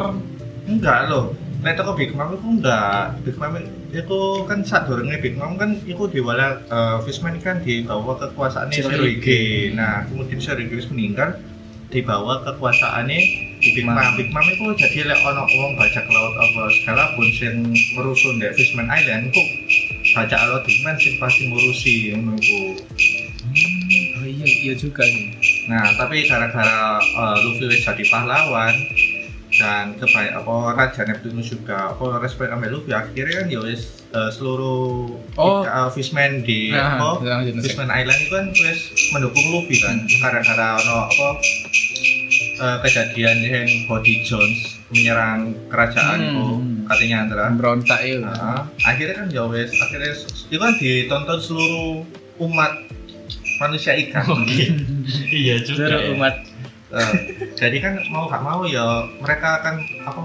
[0.68, 1.32] Enggak loh.
[1.64, 3.18] Nek teko Big Mom itu enggak.
[3.24, 3.56] Big Mom
[3.90, 8.78] itu kan saat dorongnya Big Mom kan itu diwala eh, Fishman kan dibawa kekuasaannya.
[8.78, 9.74] Shirohige.
[9.74, 11.40] Nah, kemudian Shirohige wis meninggal
[11.90, 13.20] dibawa kekuasaannya
[13.64, 13.98] Big Mom.
[14.20, 18.48] Big Mom itu jadi lek ono wong bajak laut apa segala pun sing merusun di
[18.54, 19.48] Fishman Island kok
[20.14, 22.60] bajak laut Big Mom sing pasti ngurusi ngono iku.
[24.20, 25.57] Oh iya iya juga sih.
[25.68, 28.72] Nah, tapi gara-gara uh, Luffy wis jadi pahlawan
[29.50, 34.28] dan kebaik apa Raja Neptunus juga apa respect sama Luffy akhirnya kan ya wis uh,
[34.30, 35.62] seluruh Oh.
[35.62, 37.20] uh, fishman di Nah, apa.
[37.58, 38.80] Fishman Island itu kan wis
[39.12, 41.28] mendukung Luffy kan gara-gara ono apa
[42.58, 46.28] uh, kejadian yang Body Jones menyerang kerajaan Hmm.
[46.30, 46.46] itu
[46.86, 48.18] katanya antara Berontak ya.
[48.20, 50.16] Nah, akhirnya kan ya wis akhirnya
[50.48, 52.08] itu kan ditonton seluruh
[52.40, 52.87] umat
[53.58, 54.26] manusia ikan
[55.34, 56.12] iya juga Seluruh ya.
[56.18, 56.36] umat
[56.88, 57.14] Eh,
[57.60, 59.76] jadi kan mau gak mau ya mereka akan
[60.08, 60.22] apa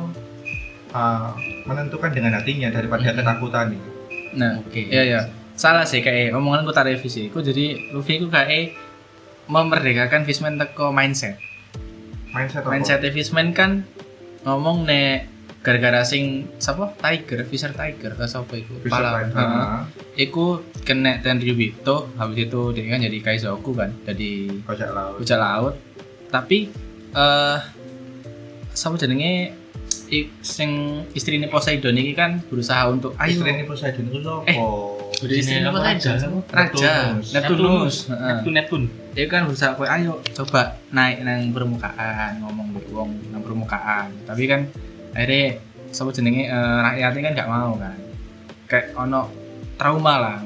[0.95, 1.31] eh,
[1.67, 3.83] menentukan dengan hatinya daripada ketakutan nih.
[4.39, 5.21] Nah, oke iya iya.
[5.59, 7.35] Salah sih kayak omongan gue tak revisi.
[7.35, 8.79] Gue jadi Luffy gue kayak
[9.51, 11.35] memerdekakan Fishman teko mindset.
[12.31, 12.71] mindset apa?
[12.79, 13.83] Mindset Fishman kan
[14.47, 15.32] ngomong nek
[15.63, 18.83] gara-gara sing sapa Tiger, Fisher Tiger atau sapa iku?
[18.85, 19.31] Pahlawan.
[19.31, 19.31] main.
[19.33, 19.81] Heeh.
[20.21, 25.17] Iku kena Tenryubito, habis itu dia kan jadi Kaizoku kan, jadi Bajak laut.
[25.19, 25.75] bajak laut.
[26.29, 26.59] Tapi
[27.13, 27.59] eh
[28.73, 29.55] sapa jenenge
[30.43, 30.71] sing
[31.13, 34.45] istrine Poseidon iki kan berusaha untuk ayo Istri ini Poseidon itu apa?
[34.45, 34.57] Eh,
[35.23, 36.13] Udah istrine apa, Poseidon, Raja?
[36.51, 37.33] Raja, Neptunus.
[37.33, 37.97] Neptunus.
[38.11, 38.29] Heeh.
[38.35, 38.83] Neptun Neptun.
[39.13, 44.45] dia kan berusaha kowe ayo coba naik nang permukaan ngomong mbek wong nang permukaan tapi
[44.45, 44.65] kan
[45.13, 47.97] akhirnya sapa jenenge eh, rakyatnya kan gak mau kan
[48.67, 49.21] kayak ono
[49.77, 50.39] trauma lah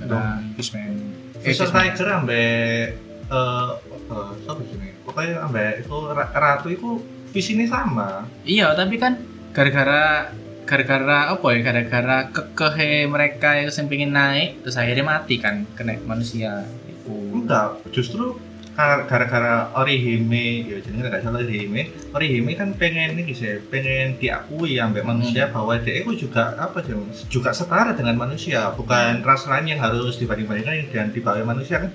[0.00, 0.94] gara Fishman
[1.42, 1.66] Fisher.
[1.66, 2.94] Tiger ambek
[3.26, 3.70] eh
[4.12, 4.94] eh siapa sih?
[5.02, 8.28] Pokoknya ambek itu ra- ratu itu visinya sama.
[8.44, 9.18] iya tapi kan
[9.50, 10.30] gara-gara
[10.62, 16.62] gara-gara apa ya gara-gara kekehe mereka yang pengen naik terus akhirnya mati kan kena manusia
[16.86, 18.38] itu Enggak, justru
[18.76, 25.04] gara-gara Orihime, ya jenenge nggak salah Orihime, Orihime kan pengen ini sih, pengen diakui ambek
[25.04, 26.96] manusia bahwa dia itu juga apa sih,
[27.28, 31.92] juga setara dengan manusia, bukan ras lain yang harus dibanding-bandingkan dengan di bawah manusia kan.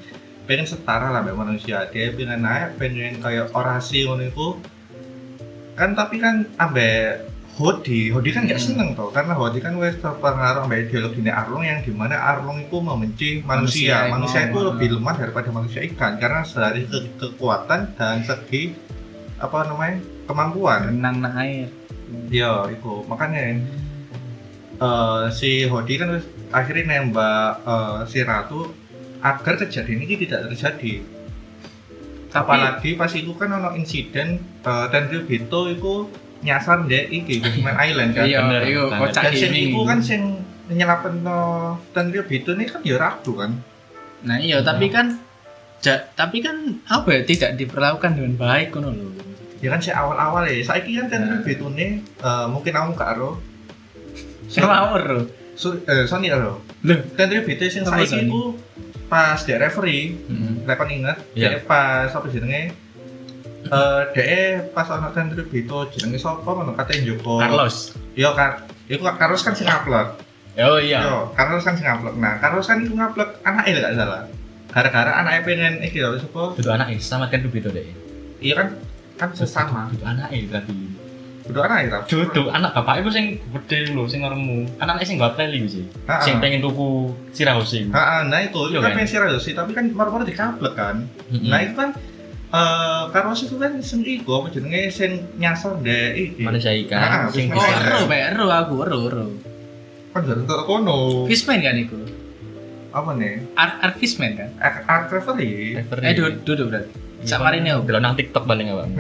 [0.48, 1.92] Pengen setara lah ambek manusia.
[1.92, 4.48] Dia pengen naik, pengen kayak orasi ngono iku.
[5.76, 8.70] Kan tapi kan ambek Hodi, Hodi kan nggak Hmm.
[8.70, 12.78] seneng toh, karena Hodi kan wes terpengaruh ambek ideologi Arlong yang di mana Arlong itu
[12.78, 18.78] membenci manusia, Manusia, itu lebih lemah daripada manusia ikan karena dari ke- kekuatan dan segi
[19.42, 20.94] apa namanya kemampuan.
[20.94, 21.66] renang nang air
[22.30, 23.58] Ya itu makanya
[24.78, 26.14] eh, si Hodi kan
[26.54, 28.70] akhirnya nembak eh, si Ratu
[29.18, 30.94] agar kejadian ini tidak terjadi.
[32.30, 36.06] tapi Apalagi pas itu kan ono insiden uh, Tenryubito itu
[36.40, 38.24] nyasar deh iki Fishman Island kan.
[38.24, 39.00] iya banget.
[39.00, 40.22] kocak Dan sing iku kan sing
[40.68, 41.40] nyelapen no
[41.92, 43.52] Tenryubito ini kan ya Ratu kan.
[44.20, 45.18] Nah iya, tapi kan
[45.80, 49.10] ja- tapi kan apa ya tidak diperlakukan dengan baik ngono lho.
[49.58, 50.62] Ya kan si awal-awal ya.
[50.62, 53.40] Saiki kan Tenryubito ini eh, mungkin kamu gak ero.
[54.50, 55.24] Ngawur lho.
[55.54, 56.62] So, eh, Sony ero.
[56.84, 57.00] Loh.
[57.12, 58.54] Tenryubito sing Apa saiki iku
[59.08, 60.68] pas dia referee, Heeh.
[60.68, 61.48] lek kon inget, Iya.
[61.50, 62.76] dia pas apa jenenge
[63.68, 67.38] eh dia pas ono Tenryubito jenenge sapa ngono katanya Joko.
[67.40, 67.96] Carlos.
[68.18, 68.64] Yo kan.
[68.88, 70.16] Iku Carlos kan sing upload.
[70.58, 71.06] Oh iya.
[71.06, 72.18] Yo, Carlos kan sing ngupload.
[72.18, 74.22] Nah, Carlos kan itu ngupload anaknya gak salah.
[74.74, 76.58] Gara-gara anaknya pengen iki lho sapa?
[76.58, 77.86] Itu anaknya sama kan Rubito deh.
[78.42, 78.68] Iya kan
[79.22, 79.94] kan sesama.
[79.94, 80.74] Itu anaknya berarti.
[81.48, 82.00] Udah anaknya ta?
[82.10, 84.68] Jodoh anak bapak itu sing gede lho, sing ngaremu.
[84.82, 85.86] Anaknya sing gak peli sih.
[86.26, 87.88] Sing pengen tuku sirahosi.
[87.88, 89.06] Heeh, nah itu Iya kan kan?
[89.06, 91.06] pengen sih, tapi kan moro-moro dikaplek kan.
[91.30, 91.48] Mm-mm.
[91.54, 91.94] Nah, itu kan
[92.58, 96.42] eh Carlos itu kan sing iku apa jenenge sing nyasar deh iki.
[96.42, 97.86] manusia Ah, ikan sing wis Oh, bisa.
[97.86, 99.24] ero, ero aku, ero, ero.
[100.10, 101.24] Kan dari untuk kono.
[101.26, 101.96] Fishman kan iku.
[102.90, 103.44] Apa nih?
[103.54, 104.50] Art, art Fishman kan?
[104.58, 105.78] Art art referee.
[105.78, 106.90] Eh, duduk, duduk berarti.
[107.20, 107.86] Sak marine aku.
[107.86, 108.84] Delok nang TikTok paling apa.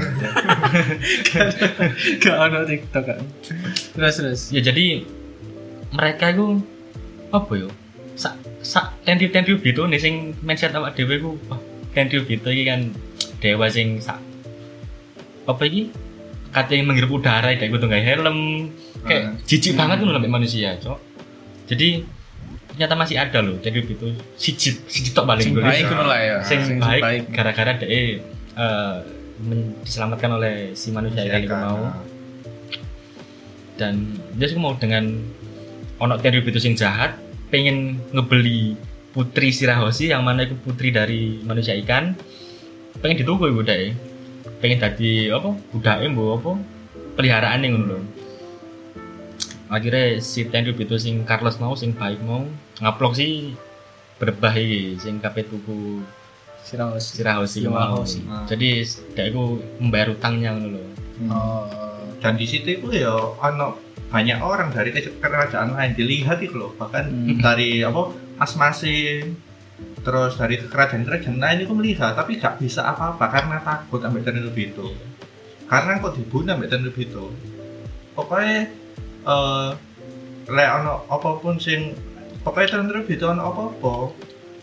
[2.20, 3.20] Gak ono TikTok kan.
[3.94, 4.42] Terus terus.
[4.50, 5.02] ya jadi
[5.90, 6.62] mereka itu
[7.30, 7.68] apa yo?
[8.14, 11.58] Sak sak tentu tentu gitu nih sing mindset awak dhewe ku wah
[11.94, 12.90] tentu gitu iki kan
[13.38, 14.18] dewa sing sak
[15.46, 15.90] apa iki
[16.50, 18.38] katanya menghirup udara kayak gitu nggak helm
[19.04, 19.40] kayak Hmm.
[19.46, 21.00] jijik banget tuh sampai manusia cok
[21.70, 22.02] jadi
[22.68, 25.64] ternyata masih ada loh jadi gitu siji siji tok paling gue.
[25.64, 26.38] baik lah ya.
[26.44, 28.96] sing baik gara-gara dia eh,
[29.40, 31.98] men- diselamatkan oleh si manusia yang kan, mau nah.
[33.78, 33.94] dan
[34.34, 35.08] dia sih mau dengan
[35.98, 38.76] ono Tenryu itu sing jahat pengen ngebeli
[39.10, 42.14] putri Sirahoshi yang mana itu putri dari manusia ikan
[42.98, 43.94] pengen dituku ibu dai
[44.58, 46.52] pengen tadi apa budaknya bu apa
[47.14, 48.00] peliharaan yang ngono lho.
[49.68, 53.54] akhirnya si Tenryu itu sing Carlos mau sing baik mau ngaplok sih
[54.18, 56.02] berbah iki sing kabeh tuku
[56.60, 57.16] Siraos.
[57.16, 58.20] Sirahoshi Iya, mau Sirahoshi.
[58.46, 58.70] jadi
[59.14, 59.44] dia itu
[59.78, 60.84] membayar utangnya ngono lho
[61.28, 61.66] Oh.
[62.18, 63.74] dan di situ itu ya ono
[64.08, 67.38] banyak orang dari ke- kerajaan lain dilihat itu loh bahkan Hmm.
[67.38, 69.34] dari apa asmasin
[70.02, 74.88] terus dari kerajaan-kerajaan lain itu melihat tapi gak bisa apa-apa karena takut ambil Tenryu itu
[75.68, 77.26] karena kok dibunuh ambil Tenryu itu
[78.16, 78.72] pokoknya
[79.28, 79.70] eh
[80.48, 81.92] lek ono apa pun sing
[82.42, 83.94] pokoknya Tenryu itu ono apa-apa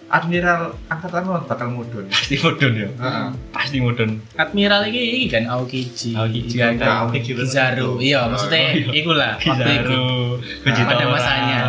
[0.05, 3.29] Admiral Angkatan Laut bakal mudun pasti modern ya Heeh.
[3.50, 6.12] pasti modern Admiral iki iki kan Aokiji.
[6.12, 7.09] Aokiji, Iya, kan.
[7.09, 7.98] Aokiji Kizaru.
[7.98, 8.92] Iya, maksudnya oh, iya.
[9.00, 9.33] iku lah.
[9.40, 11.61] Kizaru, Vegeta pada masanya.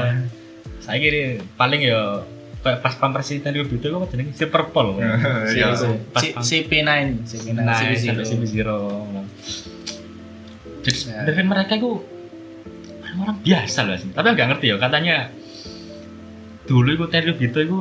[0.84, 2.22] Saya kira paling ya
[2.66, 4.34] pas pampers itu tadi itu kok jenenge?
[4.34, 4.98] Super Pol.
[5.46, 5.78] Si Iya.
[5.78, 8.02] si- Pas si- pam- CP9, CP9, Nah, CP0.
[8.02, 8.80] sampai CP Zero.
[10.82, 12.02] Jadi dari mereka itu
[13.16, 14.10] orang biasa loh sih.
[14.10, 15.16] Tapi nggak ngerti ya katanya
[16.66, 17.78] dulu itu Terry Bito itu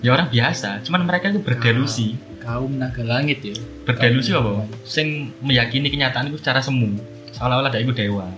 [0.00, 0.84] ya orang biasa.
[0.84, 2.20] Cuman mereka itu berdelusi.
[2.38, 3.56] Kaum naga langit ya.
[3.84, 4.64] Berdelusi apa?
[4.84, 6.96] sing meyakini kenyataan itu secara semu.
[7.32, 8.28] Seolah-olah dia itu dewa.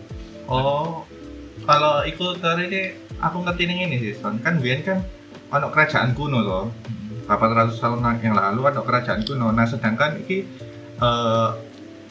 [0.47, 1.07] Oh,
[1.63, 4.41] kalau ikut ini aku ngerti ini sih, Son.
[4.41, 5.05] kan Bian kan
[5.53, 6.65] ono kerajaan kuno loh.
[7.31, 9.55] 800 tahun yang lalu ada kerajaan kuno.
[9.55, 10.43] Nah, sedangkan ini
[10.99, 11.51] eh,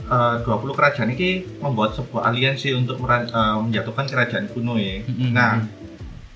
[0.07, 3.25] eh, 20 kerajaan ini membuat sebuah aliansi untuk eh,
[3.59, 5.03] menjatuhkan kerajaan kuno ya.
[5.35, 5.67] Nah,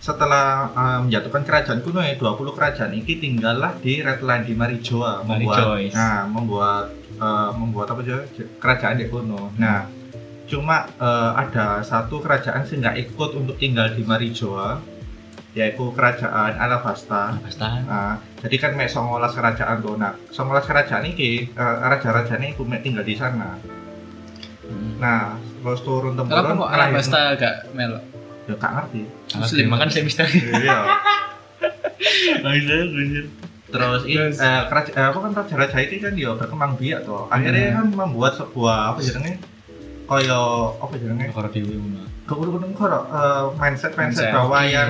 [0.03, 5.23] setelah eh, menjatuhkan kerajaan kuno ya 20 kerajaan ini tinggallah di Red Line di Marijoa
[5.23, 5.83] membuat Marijoy.
[5.95, 8.17] nah membuat eh, membuat apa aja
[8.59, 9.55] kerajaan di kuno.
[9.55, 9.87] Nah,
[10.53, 14.77] cuma eh, ada satu kerajaan sih nggak ikut untuk tinggal di Marijoa
[15.53, 17.37] yaitu kerajaan Alabasta.
[17.37, 19.93] pasta Nah, jadi kan mek 19 kerajaan tuh.
[19.95, 23.57] Nah, 19 kerajaan ini eh, raja-raja ini mek tinggal di sana.
[24.95, 28.03] Nah, terus turun temurun kenapa kok Alabasta agak melok
[28.43, 29.01] Ya gak ngerti.
[29.33, 29.65] Muslim.
[29.69, 30.79] makan saya misteri Iya.
[33.65, 34.37] Terus ini Terus.
[34.37, 37.25] eh, keraja- eh, apa kan raja-raja ini kan dia berkembang biak tuh.
[37.27, 39.39] Akhirnya kan membuat sebuah apa jenenge
[40.05, 40.41] koyo
[40.77, 42.03] apa jenenge Karo dewe ngono.
[42.23, 42.99] keurun koro
[43.53, 44.33] mindset mindset Mindset.
[44.33, 44.71] bahwa Iya.
[44.71, 44.89] yang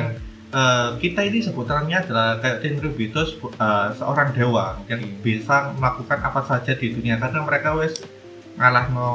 [0.51, 6.41] eh, kita ini sebutannya adalah kayak Tenryubito sebu- eh, seorang dewa yang bisa melakukan apa
[6.43, 7.97] saja di dunia karena mereka wes
[8.53, 9.09] ngalah no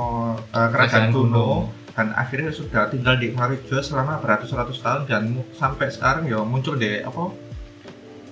[0.49, 6.27] eh, kerajaan kuno dan akhirnya sudah tinggal di Marijo selama beratus-ratus tahun dan sampai sekarang
[6.27, 7.35] ya muncul deh apa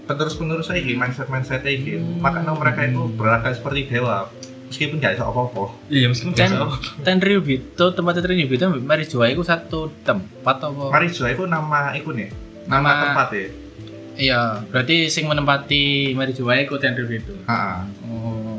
[0.04, 2.18] penerus-penerus lagi mindset-mindset lagi Hmm.
[2.20, 4.30] makanya mereka itu beragam seperti dewa
[4.66, 5.64] meskipun gak bisa apa-apa.
[5.86, 7.02] Iya, meskipun Kan biasa.
[7.02, 10.90] Tenryubito tempat Tenryubito Marijoa itu satu tempat apa?
[10.90, 12.28] Marijo itu nama itu nih.
[12.66, 13.46] Nama Nama- tempat ya.
[14.16, 16.74] Iya berarti sing menempati Marijoa itu.
[16.76, 17.84] Tenryubito Ha-ha.
[18.08, 18.58] Oh.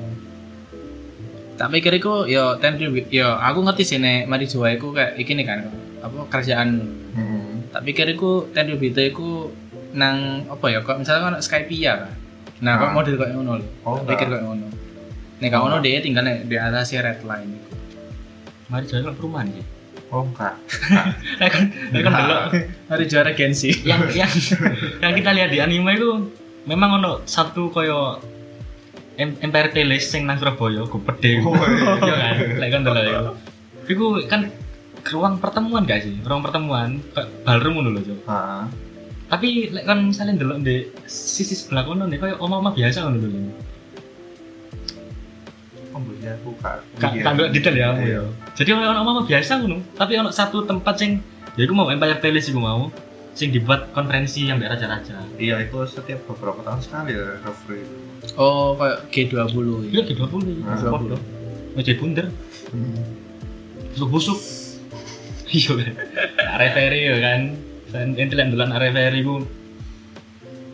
[1.57, 5.43] Tak pikir iku ya Tenryubito ya aku ngerti sih nek Marijoa iku kayak iki nih
[5.43, 5.59] kan
[5.97, 6.69] apa kerajaan.
[7.17, 7.73] Mm-mm.
[7.73, 9.49] tak pikir iku Tenryubito iku
[9.91, 12.11] nang apa ya kok misalnya kan Skypia kan
[12.57, 13.65] nah kok model kayak ngono lho.
[13.81, 14.65] Oh, tak pikir kayak ngono
[15.37, 17.77] nek gak ngono dia tinggal nek di atas red line
[18.67, 19.65] Mari jalan ke perumahan sih.
[20.11, 20.55] Oh enggak.
[21.39, 22.43] Lah kan, kan delok
[22.87, 24.31] Marijoa Regency yang yang
[25.03, 26.31] yang kita lihat di anime itu
[26.67, 28.19] memang ono satu koyo
[29.17, 31.31] Empire Palace sing nang Surabaya gede.
[31.41, 31.95] Oh, iya.
[31.97, 32.35] Iya kan?
[32.59, 33.31] Lek kan delok iku.
[33.87, 34.41] Iku kan
[35.09, 36.15] ruang pertemuan gak sih?
[36.21, 37.01] Ruang pertemuan
[37.47, 38.19] ballroom ngono lho, Cok.
[38.29, 38.37] Ha.
[39.31, 43.29] Tapi lek kan misalnya delok di sisi sebelah kono nih kayak oma-oma biasa ngono lho.
[45.97, 46.77] Oh, iya, bukan.
[46.95, 47.23] Kak Iya.
[47.25, 47.85] kan detail ya.
[47.89, 48.21] aku Iya.
[48.21, 48.23] ya.
[48.53, 51.17] Jadi ono oma-oma biasa ngono, tapi ono satu tempat sing
[51.53, 52.93] ya iku mau Empire Palace iku mau
[53.33, 55.17] sing dibuat konferensi yang raja-raja.
[55.35, 57.81] Iya, itu setiap beberapa tahun sekali ya Rafri.
[58.35, 59.57] oh kayak G20
[59.87, 60.01] Iya ya.
[60.07, 60.45] G20.
[60.63, 61.17] Ah, Podo.
[61.73, 62.25] Meja bunder.
[63.89, 64.37] busuk-busuk
[65.49, 65.93] iya kan
[66.59, 67.41] referi ya kan
[67.87, 69.41] dan ente lan dolan referi ku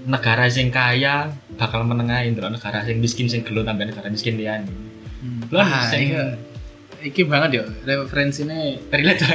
[0.04, 4.68] negara sing kaya bakal menengahin terus negara sing miskin sing gelo tambah negara miskin liyane
[5.54, 6.22] Lah, Ah, sing- iki,
[7.06, 8.58] iki banget ya referensinya
[8.90, 9.34] relate ya.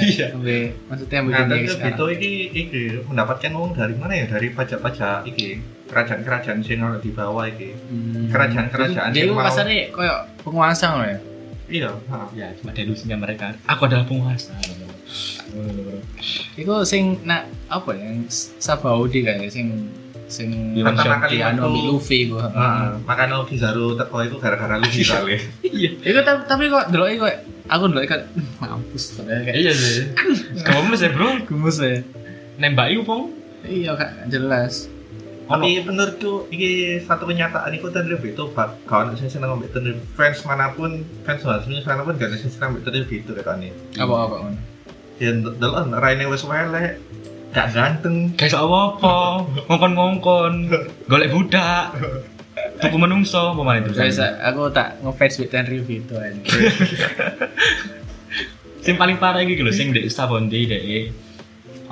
[0.00, 1.92] iya Sampai- maksudnya Nah, begini tapi sekarang.
[1.92, 4.26] itu iki iki mendapatkan uang dari mana ya?
[4.26, 5.48] Dari pajak-pajak iki.
[5.86, 7.74] Kerajaan-kerajaan sing ono di bawah iki.
[7.74, 8.30] Hmm.
[8.30, 11.18] Kerajaan-kerajaan Jadi yang mau- pasarnya kayak penguasa loh ya.
[11.68, 11.90] Iya,
[12.32, 14.50] ya cuma delusinya mereka aku adalah penguasa
[16.52, 18.26] Iku sing nak apa ya yang
[18.58, 19.90] Sabaudi kayak sing
[20.30, 20.80] sing Di
[21.42, 22.46] anu ambil Luffy gua.
[22.48, 23.02] Heeh.
[23.04, 25.36] Makanya Kizaru teko itu gara-gara lu kali.
[25.66, 27.34] iya Iku tapi, tapi kok delok kok
[27.66, 28.20] aku delok kan
[28.62, 30.10] mampus kayak iya sih
[30.66, 32.02] kamu sih bro gemes ya.
[32.58, 34.88] nembak itu pong Iya kak jelas.
[35.50, 40.46] Tapi menurutku iki satu kenyataan iku Tenryub itu bak kawan sing seneng ambek Tenryub fans
[40.46, 43.74] mana pun fans Hasmi mana pun gak ada sing seneng ambek Tenryub itu katanya.
[43.98, 44.60] Apa apa ngono.
[45.18, 47.02] Ya delok Raine wis welek,
[47.50, 48.30] gak ganteng.
[48.38, 48.80] guys apa
[49.66, 50.70] ngongkon-ngongkon.
[51.10, 51.98] Golek budak.
[52.80, 56.40] Tuku menungso apa mana itu Guys, aku tak ngefans with ten review itu aja.
[58.84, 61.12] sing paling parah iki lho sing ndek Sabondi dek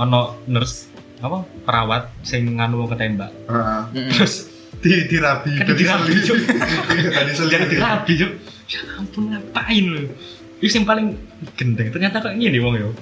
[0.00, 0.88] ono nurse
[1.20, 1.44] apa?
[1.64, 3.32] Perawat sing nganu ketembak.
[3.48, 3.80] Heeh.
[4.12, 6.12] terus Di dirabi, kan dirabi.
[6.22, 8.32] Tadi jadi dirabi Cuk.
[8.68, 10.12] ya ampun ngapain lu
[10.60, 11.16] itu sing paling
[11.56, 12.92] gendeng ternyata kok ngene wong yo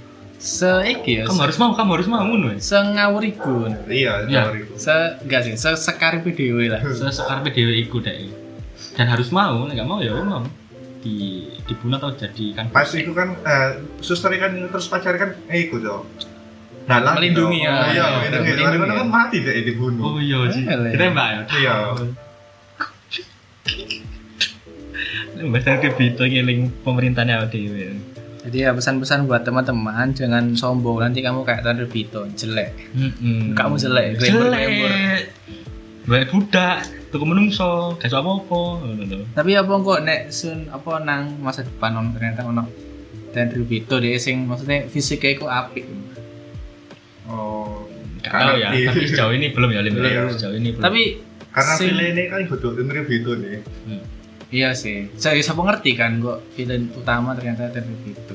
[0.47, 1.25] Seiki ya.
[1.27, 3.67] kamu harus mau kamu harus mau ngono ya Sengawur iku.
[3.85, 4.43] Iya, Iya.
[4.47, 4.61] sorry.
[4.79, 6.79] Se enggak sih, se sekar video lah.
[7.11, 8.31] sekarang dhewe iku dek
[8.95, 10.41] dan harus mau nek gak mau ya mau
[11.03, 15.83] di dibunuh atau jadikan Pas itu kan eh, suster kan terus pacar kan eh ikut
[15.83, 16.07] dong.
[16.87, 17.91] Dalang Melindungi ya.
[17.91, 18.07] Iya, Iya,
[18.39, 18.87] melindungi.
[18.87, 18.95] ya.
[18.95, 20.03] kan mati deh dibunuh.
[20.07, 20.87] oh iya sih lah.
[20.87, 21.75] ditembak ya Iya.
[25.37, 28.16] Mbak Tadi Bito ngiling pemerintahnya dhewe.
[28.47, 32.71] Jadi ya pesan-pesan buat teman-teman jangan sombong nanti kamu kayak Thunder Bito jelek.
[32.95, 33.51] Heeh.
[33.53, 34.23] Kamu jelek.
[34.23, 35.35] Jelek.
[36.07, 38.87] Banyak budak, tuku menungso, gak apa-apa.
[39.35, 42.63] Tapi apa kok nek sun apa nang masa depan ono ternyata ono
[43.35, 45.85] Tenryu Bito dia sing maksudnya fisiknya kok apik.
[47.27, 47.91] Oh,
[48.23, 49.83] Gak tahu ya, tapi sejauh ini belum ya.
[49.83, 50.31] Belum.
[50.31, 50.85] Sejauh ini belum.
[50.87, 51.03] Tapi
[51.51, 53.59] karena sing- ini kan nge-review itu nih.
[53.87, 54.03] Hmm.
[54.49, 55.11] Iya sih.
[55.15, 58.35] Saya siapa ngerti kan kok villain utama ternyata Tenryu Bito.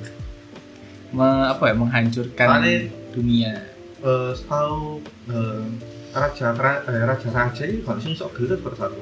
[1.11, 3.53] Me, apa ya menghancurkan Soalnya- dunia.
[4.01, 4.97] Eh, setahu
[5.27, 5.63] eh,
[6.11, 8.97] raja Ra- eh, raja raja ini kan sing sok gelut persatu.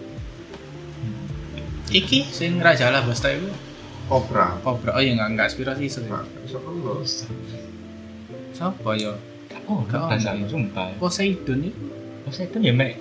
[1.90, 3.50] Iki sing Raja lah Basta itu
[4.06, 4.58] Cobra.
[4.62, 4.94] Cobra.
[4.94, 6.02] Oh iya enggak enggak aspirasi itu.
[6.06, 7.06] Nah, sok gelut.
[8.54, 9.14] Siapa ya?
[9.66, 10.30] Oh, Gak gak ono.
[10.36, 10.90] ono, sumpah.
[10.98, 11.78] Poseidon itu.
[12.26, 12.98] Oh, saya itu ya, Mek.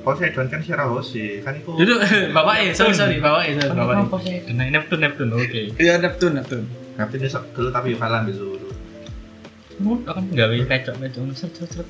[0.00, 2.00] Poseidon kan Shirahoshi kan itu Duduk
[2.36, 4.04] bapaknya, sorry sorry bapaknya, sorry bapaknya.
[4.04, 4.36] Apa sih?
[4.50, 5.60] Nah, Neptune, Neptune, oke.
[5.76, 6.64] Iya Neptune, Neptune.
[6.92, 8.72] nanti dia sok gelut tapi Falan disuruh.
[9.78, 11.88] Mudah kan gawe pecok-pecok set set set.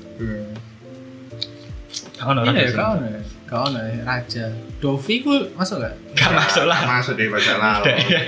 [2.21, 2.77] Ono Iya, raja.
[2.77, 3.11] kau nih,
[3.43, 4.45] kau nih Raja.
[4.77, 5.97] Dovi ku masuk gak?
[6.13, 6.79] Gak masuk lah.
[6.87, 7.83] Masuk deh baca lalu.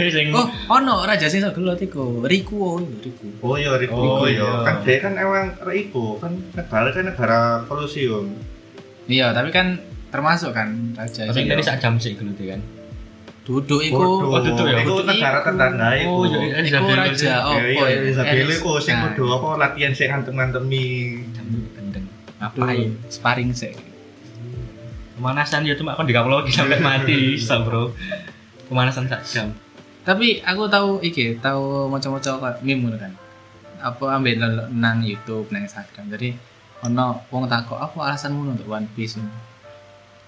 [0.09, 2.25] Sing Oh, ono Raja sing sok gelut iku.
[2.25, 3.27] Rikuo itu, Riku.
[3.39, 4.41] Oh iya, Riku Oh, iya.
[4.41, 4.51] iya.
[4.65, 8.33] Kan dia kan emang Riku kan negara kan negara Colosseum.
[9.05, 11.25] Iya, tapi kan termasuk kan Raja.
[11.25, 11.51] Tapi Iya.
[11.51, 12.61] tadi sak jam sih gelut kan.
[13.43, 13.99] duduk iku.
[14.23, 14.79] Oh, duduk ya?
[14.79, 15.47] Iku Duduk negara iku.
[15.51, 16.13] tetangga iku.
[16.13, 16.79] Oh, iya, iya.
[16.79, 17.99] Iku Raja Oh, apa iya, ya?
[18.07, 20.85] Isabelle iku sing Nah, kudu apa latihan sing ngantem-ngantemi.
[21.75, 22.05] Gendeng.
[22.39, 22.89] Aduh, Ngapain?
[23.09, 23.75] sparring sih.
[25.13, 27.91] Pemanasan ya cuma kan digaploki sampai mati, bisa bro.
[28.65, 29.51] Pemanasan sak jam.
[30.01, 33.11] Tapi aku tahu iki, tahu macam-macam kayak meme kan.
[33.77, 34.39] Apa ambil
[34.71, 36.07] nang YouTube, nang Instagram.
[36.09, 36.31] Jadi
[36.83, 39.31] ono wong takok apa alasanmu untuk One Piece ini?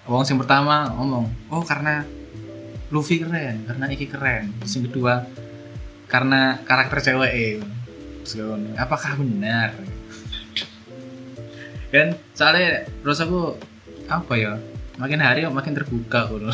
[0.08, 2.06] Wong sing pertama ngomong, "Oh, karena
[2.88, 5.26] Luffy keren, karena iki keren." Yang kedua,
[6.06, 7.58] karena karakter cewek ngomong,
[8.78, 9.74] apakah benar?
[11.92, 13.54] kan soalnya terus aku
[14.06, 14.52] apa ya
[14.96, 16.50] makin hari makin terbuka ngono.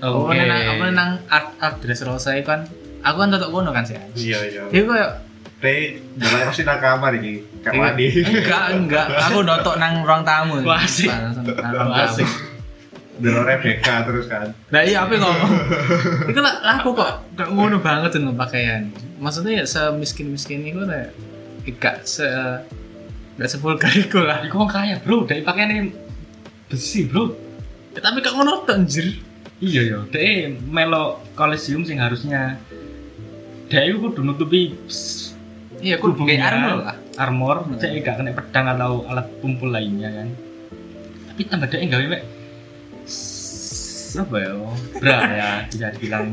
[0.00, 0.32] Oke.
[0.32, 2.64] nang apa nang art art dress rosa itu kan
[3.04, 3.96] aku kan tetep kono kan sih.
[4.16, 4.62] Iya, iya.
[4.72, 5.29] Kayak
[5.60, 7.44] Dek, dalam pasti nang kamar iki.
[7.60, 7.80] Kayak Iya.
[7.84, 8.06] mandi.
[8.24, 10.64] enggak enggak aku notok nang ruang tamu.
[10.64, 11.12] Asik.
[11.92, 12.28] Asik.
[13.20, 14.56] Dulu Rebecca terus kan.
[14.72, 15.52] Nah iya apa yang ngomong?
[16.32, 18.88] itu lah lah, aku kok gak ngono banget tuh pakaian.
[19.20, 21.12] Maksudnya ya semiskin miskin itu kayak
[21.76, 22.24] gak se
[23.36, 24.40] gak sevulgar itu lah.
[24.40, 25.28] Iku wong kaya, Bro.
[25.28, 25.92] Dari pakaiannya
[26.72, 27.36] besi, Bro.
[27.92, 29.20] Ya, tapi kok ngono tuh anjir.
[29.60, 32.56] Iya ya, dek melo kolesium sing harusnya
[33.68, 34.72] dek itu kudu nutupi
[35.80, 36.96] Iya, aku kayak armor lah.
[37.16, 37.80] armor, Hmm.
[37.80, 40.28] gak kena pedang atau alat tumpul lainnya kan.
[41.28, 42.22] Tapi tambah dek gawe mek
[44.10, 44.52] apa ya?
[44.98, 46.26] Bra ya, bisa dibilang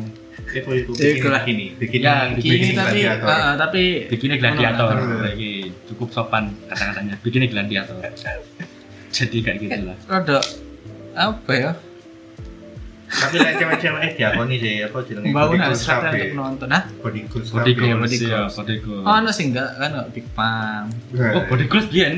[0.47, 1.41] Itu itu Iku bikin lah.
[1.43, 1.65] gini.
[1.75, 4.95] Bikin Ya, bikin Gini tapi ah, tapi bikinnya gladiator.
[5.35, 5.51] Iki
[5.91, 7.19] cukup sopan kata-katanya.
[7.19, 7.99] Bikinnya gladiator.
[9.11, 9.97] Jadi kayak gitu lah.
[10.07, 10.39] rada
[11.13, 11.71] apa ya?
[13.07, 16.11] Tapi lek cewek-cewek eh diakoni sih apa jenenge Bangun harus kabeh.
[16.27, 16.67] untuk nonton.
[16.67, 17.87] Nah, Body goals Body kabeh.
[17.87, 18.53] goals, body iya, goals.
[18.53, 19.05] body goals.
[19.05, 20.83] oh, no sih enggak kan enggak Big Pam.
[21.15, 22.13] Oh, body goals biyen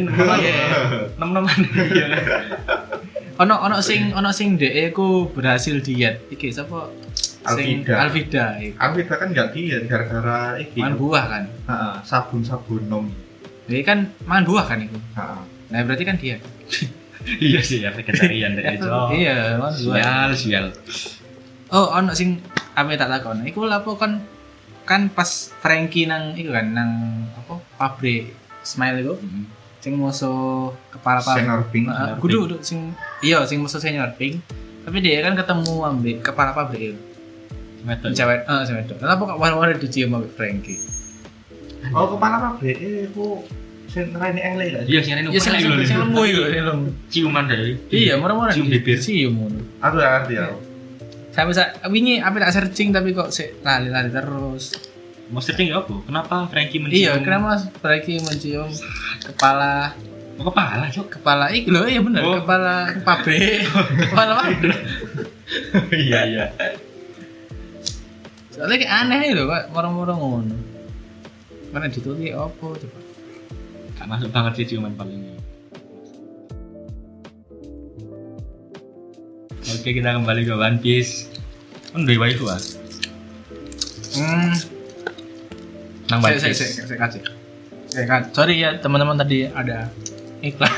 [1.19, 1.60] nem-neman.
[1.71, 2.08] Iya.
[3.38, 6.25] Ono ono sing ono sing DE ku berhasil diet.
[6.28, 6.89] Iki sapa?
[7.47, 7.93] Sing Alvida.
[8.02, 8.75] Alvida iku.
[8.75, 10.82] Alvida kan nggak diet gara-gara iki.
[10.82, 11.43] Mangan buah kan.
[11.47, 13.06] Heeh, sabun-sabun nom.
[13.63, 14.97] Jadi kan mangan buah kan itu.
[15.15, 15.41] Heeh.
[15.69, 16.41] Nah, berarti kan diet.
[17.38, 18.89] Iya sih ya vegetarian dek itu.
[19.22, 19.96] Iya, mangan buah.
[20.02, 20.65] Sial, sial.
[21.70, 22.42] Oh, ono sing
[22.74, 23.46] apa tak takon.
[23.46, 24.26] Iku lapo kan
[24.89, 26.92] kan pas Frankie nang iku kan nang
[27.38, 28.34] apa pabrik
[28.65, 29.13] Smile itu
[29.80, 31.46] sing musuh kepala pabrik.
[31.46, 31.86] Senior Pink.
[31.86, 32.80] Heeh, Senior kudu kudu sing
[33.22, 34.42] iya sing musuh senior pink.
[34.88, 37.02] Tapi dia kan ketemu ambil kepala pabrik itu.
[38.12, 38.96] Cewek, eh cewek itu.
[38.98, 40.82] Kenapa kok war-war dicium ambil Frankie?
[41.94, 43.46] Oh, kepala pabrik eh ku
[43.89, 44.82] sing rene ele sih?
[44.88, 46.88] Iya, sih ini Ya sing sing sing lemu iku, sing lemu.
[47.08, 47.60] ciuman deh.
[47.89, 48.97] Iya, murah-murah Cium bibir.
[48.97, 49.60] Cium ngono.
[49.80, 50.45] Aku gak ngerti ya.
[51.30, 54.73] Sampai sa wingi apa tak searching tapi kok sik lali-lali terus.
[55.30, 55.93] Maksudnya ya apa?
[56.02, 56.97] Kenapa Frankie mencium?
[56.99, 58.69] Iya, kenapa Frankie mencium
[59.23, 59.94] kepala
[60.40, 61.19] Oh, kepala, cok.
[61.19, 62.40] kepala iki lho iya bener Oh.
[62.40, 63.60] kepala pabrik
[64.08, 64.71] kepala pabrik
[65.92, 66.46] iya, iya.
[68.50, 70.56] soalnya kayak aneh lho kok moro-moro ngono
[71.69, 73.00] mana ditulis apa coba
[74.00, 75.35] Gak masuk banget sih ciuman paling ini.
[79.69, 81.27] Oke, kita kembali ke One Piece.
[81.91, 82.62] Kan dari waifu ah.
[84.10, 84.54] hmm
[86.08, 86.62] Nang One saya Piece.
[86.65, 87.21] saya saya kasih
[87.89, 89.89] saya kan sorry ya teman-teman tadi ada
[90.41, 90.69] iklan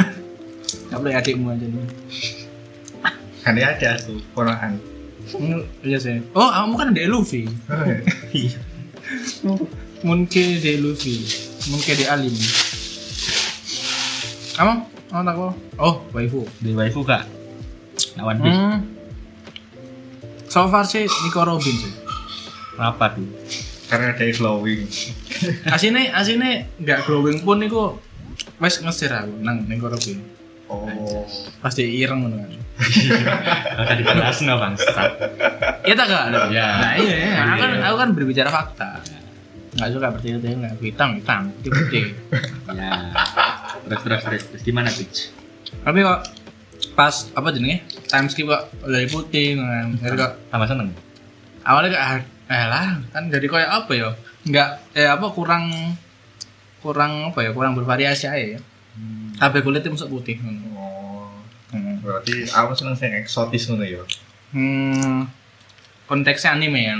[0.88, 1.88] nggak boleh adikmu aja nih
[3.42, 4.80] Kan dia ada tuh ponakan.
[5.84, 7.48] Iya sih oh kamu kan ada Luffy
[8.32, 8.60] Iya.
[10.04, 11.20] Munke de Luffy
[11.68, 12.36] Munke de Alim
[14.62, 14.74] kamu
[15.10, 17.26] kamu tak kok oh waifu Dari waifu kak.
[18.14, 18.62] Nah, One Piece.
[18.62, 18.78] Hmm.
[20.46, 21.94] So far sih Nico Robin sih.
[22.78, 23.26] Apa tuh?
[23.90, 24.86] Karena ada glowing.
[25.76, 27.98] Asine asine nggak glowing pun niku
[28.62, 30.22] wes ngesir aku nang Nico Robin.
[30.70, 31.26] Oh.
[31.60, 32.52] Pasti ireng ngono kan.
[33.82, 35.12] Akan dibahas no bangsat.
[35.90, 36.26] Iya tak gak?
[36.54, 36.68] Ya.
[36.70, 37.34] Nah iya, iya.
[37.50, 39.02] Aku kan aku kan berbicara fakta.
[39.72, 42.06] Nggak suka bertele-tele, hitam hitam, putih putih.
[42.76, 42.92] Ya.
[43.92, 44.44] Terus terus terus.
[44.48, 45.04] Terus gimana tuh?
[45.84, 46.20] Tapi kok
[46.96, 50.00] pas apa jenenge time skip kok dari putih kan.
[50.00, 50.90] Jadi kok Tambah seneng.
[51.62, 52.18] awalnya kayak ah,
[52.50, 54.10] eh lah kan jadi kayak apa ya?
[54.48, 55.68] Nggak eh apa kurang
[56.82, 58.60] kurang apa ya kurang bervariasi aja ya.
[59.38, 60.40] Kabeh kulitnya masuk putih.
[60.74, 61.28] Oh.
[61.72, 62.00] Hmm.
[62.00, 64.04] Berarti aku seneng sing eksotis ngono ya.
[64.52, 65.32] Hmm,
[66.10, 66.96] konteksnya anime ya.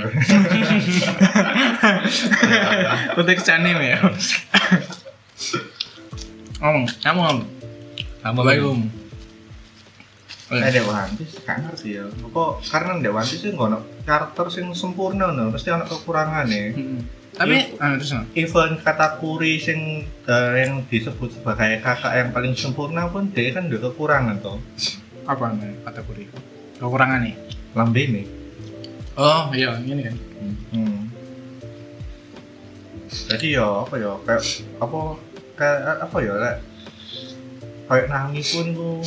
[3.18, 3.98] konteksnya anime ya.
[6.62, 7.48] Ngomong, kamu ngomong.
[8.22, 8.78] Assalamualaikum.
[10.54, 12.06] Eh Dek One Piece gak ngerti ya.
[12.06, 16.62] Kok karena Dek One Piece sih nggak ono karakter sing sempurna no, mesti ono kekurangane.
[16.70, 17.02] Hmm.
[17.34, 18.14] Tapi, ah, terus.
[18.38, 23.82] Even katakuri sing eh, yang disebut sebagai kakak yang paling sempurna pun dia kan ada
[23.82, 24.62] kekurangan toh.
[25.26, 26.30] apa namanya kategori?
[26.78, 27.34] Kekurangan nih.
[27.74, 28.26] Lambe nih.
[29.18, 30.16] Oh iya, ini kan.
[30.70, 31.10] Hmm.
[33.10, 34.42] Jadi ya apa ya kayak
[34.78, 34.98] apa
[35.62, 36.56] kayak apa ya lek
[37.86, 38.98] kayak Nami pun tuh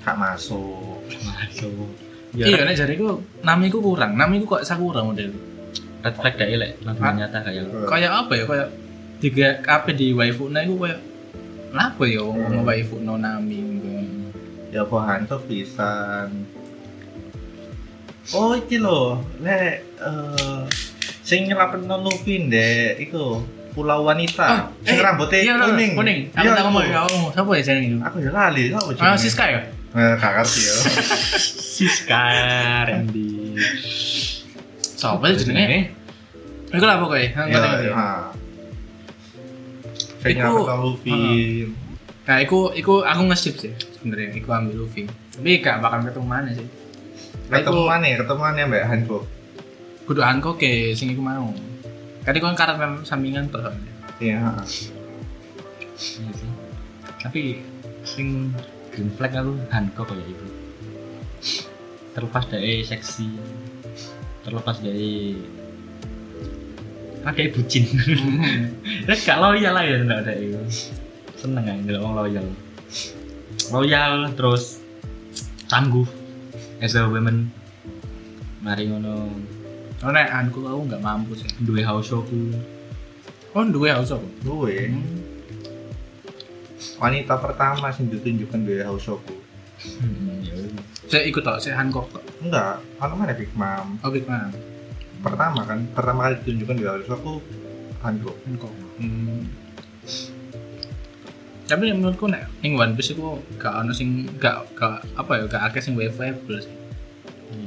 [0.00, 1.00] gak masuk.
[1.04, 1.88] Masuk.
[2.32, 4.16] Iya, nek jariku namiku kurang.
[4.16, 5.32] Namiku kok sakura model.
[6.00, 7.14] Red flag deh lek langsung Ah.
[7.14, 8.44] nyata kayak Kayak apa ya?
[8.44, 8.68] Kayak
[9.20, 11.00] tiga apa di waifu na iku kayak
[11.72, 12.64] apa ya wong Hmm.
[12.64, 13.60] waifu no nami.
[14.68, 16.44] Ya bahan tuh pisan.
[18.32, 20.60] Oh iki lho, lek eh
[21.20, 23.40] sing nyelapetno Luffy ndek iku
[23.74, 24.70] Pulau Wanita.
[24.80, 25.92] sing rambutnya iya, kuning.
[25.92, 26.18] Kuning.
[26.30, 27.30] Aku Iya, tak ngomong, aku ngomong.
[27.32, 27.98] Siapa ya jenenge itu?
[28.00, 29.18] Aku ya lali, sapa Ah, jenenge?
[29.20, 29.60] Siska ya?
[29.92, 30.74] Eh, gak ngerti ya.
[31.74, 32.22] Siska
[32.84, 33.28] Randy.
[34.78, 35.80] Siapa sih jenenge?
[36.68, 37.28] Iku lah pokoknya.
[37.36, 37.86] Nggak Ya, ngerti.
[37.92, 38.22] ah.
[40.20, 41.20] Sing Iku- Luffy.
[42.24, 44.32] Nah, iku iku aku nge-skip sih sebenarnya.
[44.34, 45.04] Iku ambil Luffy.
[45.30, 46.64] Tapi gak bakal ketemu mana sih.
[47.44, 49.22] Nah, iku Ketemuan ya, ketemuan ya Mbak Hanbok.
[50.04, 51.48] kudu Hanko ke sing iku mau.
[52.24, 53.60] Kan iku kan karakter sampingan tuh.
[54.16, 54.56] Iya.
[56.00, 56.48] Iya.
[57.20, 57.60] Tapi
[58.04, 58.52] sing
[58.92, 60.46] green flag aku Hancock kayak itu.
[62.16, 63.28] Terlepas dari seksi,
[64.46, 65.36] terlepas dari
[67.24, 67.84] ada bucin.
[69.08, 70.60] Ya gak loyal lah ya ndak ada itu.
[71.40, 72.46] Seneng kan ndelok wong loyal.
[73.72, 74.80] Loyal terus
[75.68, 76.08] tangguh
[76.84, 77.48] as a woman.
[78.60, 79.28] Mari ngono
[80.04, 81.48] Oh, nek Hanko aku nggak mampu sih.
[81.64, 82.52] duwe haushoku.
[83.54, 84.26] Oh, duwe harus aku.
[84.42, 84.90] Duwe.
[86.98, 89.30] Wanita pertama sing ditunjukkan di Hausoku.
[90.02, 90.58] Hmm, ya.
[91.06, 92.24] Saya ikut tau, saya Hancock kok.
[92.42, 93.94] Enggak, aku mana Big Mom.
[94.02, 94.50] Oh, Big Man.
[95.22, 97.34] Pertama kan, pertama kali ditunjukkan di Hausoku
[98.02, 98.36] Hanbok.
[98.42, 98.74] Hancock.
[98.98, 99.46] Hmm.
[101.64, 105.62] Tapi menurutku nek ning One Piece iku gak ono sing gak gak apa ya gak
[105.72, 106.20] akeh sing waifu
[106.60, 106.74] sih.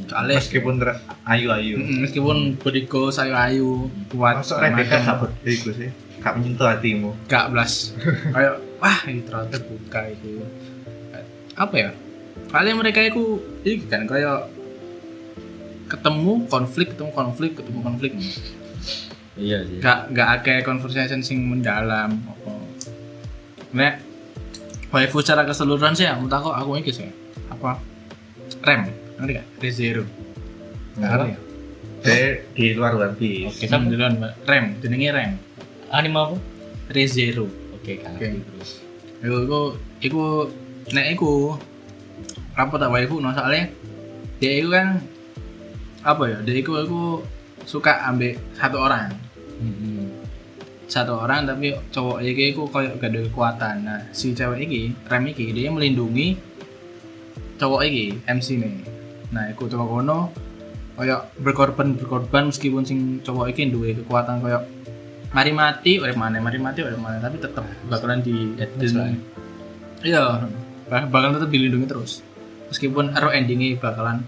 [0.08, 1.76] Soalnya Meskipun ter- ayu-ayu.
[1.80, 3.92] Meskipun bodiku saya ayu.
[4.08, 5.90] Kuat Masuk Rebecca gak sih.
[6.24, 7.12] Gak menyentuh hatimu.
[7.30, 7.94] gak belas
[8.34, 10.44] kayak wah ini ternyata buka itu.
[11.54, 11.90] Apa ya?
[12.54, 14.50] Kalian mereka itu ini kan kayak
[15.88, 18.12] ketemu konflik ketemu konflik ketemu konflik.
[19.38, 19.78] Iya sih.
[19.84, 22.18] gak gak akeh conversation sing mendalam.
[22.26, 22.52] Apa
[23.76, 24.00] nek
[24.90, 27.12] waifu secara keseluruhan sih aku takut aku ini sih.
[27.52, 27.78] Apa?
[28.64, 30.04] Rem ngerti gak rezero
[30.96, 31.40] ngerti ya
[32.54, 33.58] di luar One Piece.
[33.58, 33.90] Oke, sama.
[33.90, 34.34] Duluan, Mbak.
[34.46, 35.32] rem jenenge rem
[35.90, 36.36] Anime apa?
[36.88, 38.16] rezero Oke, kan.
[38.16, 38.28] Oke.
[39.20, 39.60] Iku iku
[40.00, 40.24] iku
[40.90, 41.58] nek iku
[42.54, 43.68] apa tak waifu no soalnya
[44.38, 45.02] dia itu kan
[46.02, 47.26] apa ya dia itu aku
[47.64, 49.10] suka ambil satu orang
[49.58, 50.14] Hmm.
[50.86, 55.26] satu orang tapi cowok iki iku koyo gak ada kekuatan nah si cewek iki rem
[55.28, 56.38] iki dia melindungi
[57.58, 58.76] cowok iki MC nih
[59.28, 60.20] nah iku cowok kono
[60.96, 64.64] koyo berkorban berkorban meskipun sing cowok iki duwe kekuatan koyo
[65.30, 68.56] mari mati oleh mana mari mati oleh mana tapi tetap bakalan di
[70.02, 70.42] iya
[70.88, 72.24] bak- bakalan tetap dilindungi terus
[72.68, 74.24] meskipun ero endingnya bakalan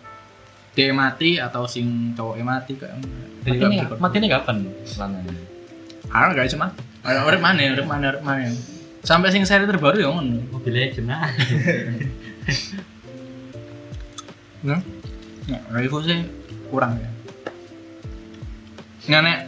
[0.75, 2.99] dia mati atau sing cowoknya mati kayak
[3.39, 4.57] Mati ini, mati ini kapan?
[4.99, 5.33] Lananya.
[6.11, 6.75] Ah, gak cuma.
[7.07, 8.51] Ada orang mana, orang mana, orang mana.
[9.01, 10.43] Sampai sing seri terbaru ya ngono.
[10.51, 11.07] Mobile Legend
[14.67, 14.81] ah.
[15.49, 16.19] Nah, review sih
[16.67, 17.09] kurang ya.
[19.07, 19.39] Nggak nek.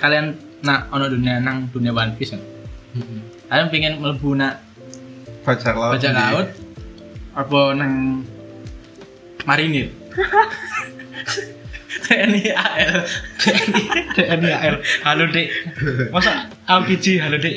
[0.00, 0.26] Kalian
[0.62, 2.40] nak ono dunia nang dunia One Piece ya.
[3.46, 4.62] Kalian pengen mlebu nak
[5.42, 5.98] Bajak laut.
[5.98, 6.48] bajak laut
[7.32, 8.22] apa nang
[9.42, 9.90] marinir?
[12.02, 12.92] TNI AL
[14.12, 14.76] TNI AL
[15.06, 15.48] halo dek
[16.12, 17.56] masa LPG halo dek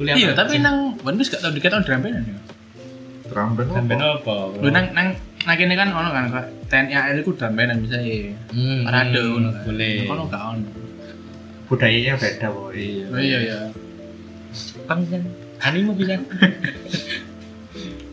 [0.00, 2.36] iya tapi nang One Piece gak tau dikatakan drum bandan ya
[3.30, 4.36] band sampai apa?
[4.58, 5.08] lu nang nang
[5.46, 6.24] nang kene kan ono kan.
[6.70, 8.30] TNI AL itu drum bandan bisa ya.
[8.54, 9.62] Hmm, parade ngono kan.
[9.66, 9.94] boleh.
[10.06, 10.68] Kono gak ono.
[11.70, 12.74] Budayanya beda boy.
[12.74, 13.04] Iya.
[13.10, 13.58] Oh iya iya.
[14.50, 15.22] Jepang kan
[15.62, 16.18] anime bisa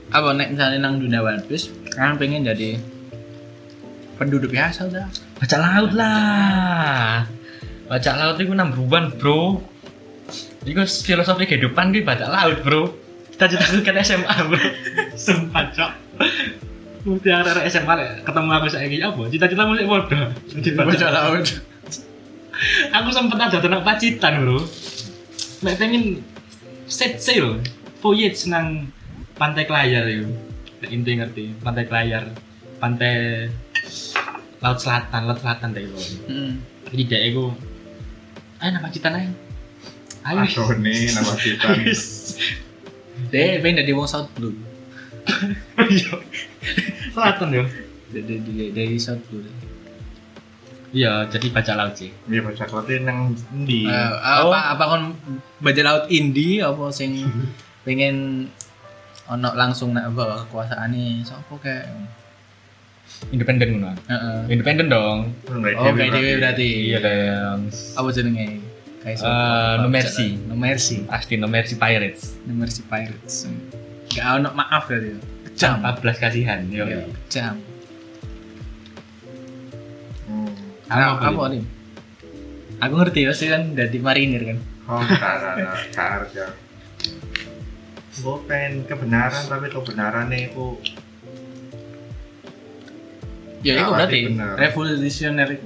[0.07, 2.79] apa nek misalnya nang dunia One Piece kan pengen jadi
[4.15, 5.05] penduduk biasa udah
[5.37, 7.27] baca laut lah.
[7.87, 9.61] Baca laut itu number one bro.
[10.67, 13.06] Itu filosofi kehidupan gue baca laut bro
[13.37, 14.57] kita cita kan SMA bro.
[15.13, 15.91] Sempat cok.
[17.05, 19.21] Mesti arah SMA lah ketemu aku saya apa?
[19.29, 21.45] Cita-cita musik bodoh jadi baca laut
[22.89, 24.65] aku sempet ada tenang pacitan bro.
[25.61, 26.25] Nek pengen
[26.89, 27.61] set sail
[28.01, 28.89] voyage nang
[29.37, 30.33] pantai kelayar itu
[30.81, 32.33] nek inti ngerti pantai kelayar
[32.81, 33.45] pantai
[34.61, 36.51] laut selatan laut selatan deh itu hmm.
[36.89, 37.45] jadi dek aku
[38.65, 39.29] ayo nang pacitan ayo.
[40.25, 40.41] Ayo
[40.81, 41.69] nih nama kita
[43.27, 44.55] deh pengen jadi wong South Blue.
[45.77, 46.13] Iya.
[47.11, 47.63] selatan yo
[48.09, 49.43] dari dari, dari South Blue.
[50.89, 52.09] Iya jadi baca laut sih.
[52.25, 53.83] Iya baca kote nang ndi.
[53.83, 54.47] Eh, Oh.
[54.49, 55.03] apa apa kon
[55.59, 57.27] baca laut indie apa sing
[57.85, 58.47] pengen
[59.27, 61.27] ono langsung nak bawa kekuasaane?
[61.27, 61.91] Sapa kayak?
[63.31, 63.91] Independen ngono.
[64.07, 64.39] Heeh.
[64.51, 65.31] Independen dong.
[65.51, 66.69] Oh kayak dewe berarti.
[66.91, 68.63] iya dong apa jenenge
[69.07, 70.27] Eh, No Mercy.
[70.47, 70.97] No Mercy.
[71.07, 72.35] Pasti no mercy pirates.
[72.43, 73.47] No Mercy Pirates.
[74.11, 75.15] Gak ono maaf ya.
[75.47, 76.85] kejam 14 kasihan yo.
[76.85, 77.55] Iya, kejam
[80.27, 80.51] Hmm.
[80.91, 81.63] Apa, apa nih
[82.77, 84.57] aku ngerti pasti kan dari marinir kan?
[84.85, 86.45] Oh, karena kerja.
[88.17, 90.65] Gue pengen kebenaran tapi kebenarannya itu
[93.63, 95.57] ya itu berarti Iya, revolutionary.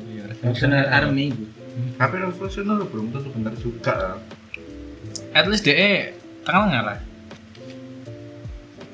[0.88, 1.61] army gitu.
[1.96, 4.18] Tapi revolusioner belum tentu benar juga.
[5.32, 6.12] at least DE
[6.44, 7.00] tengah lah.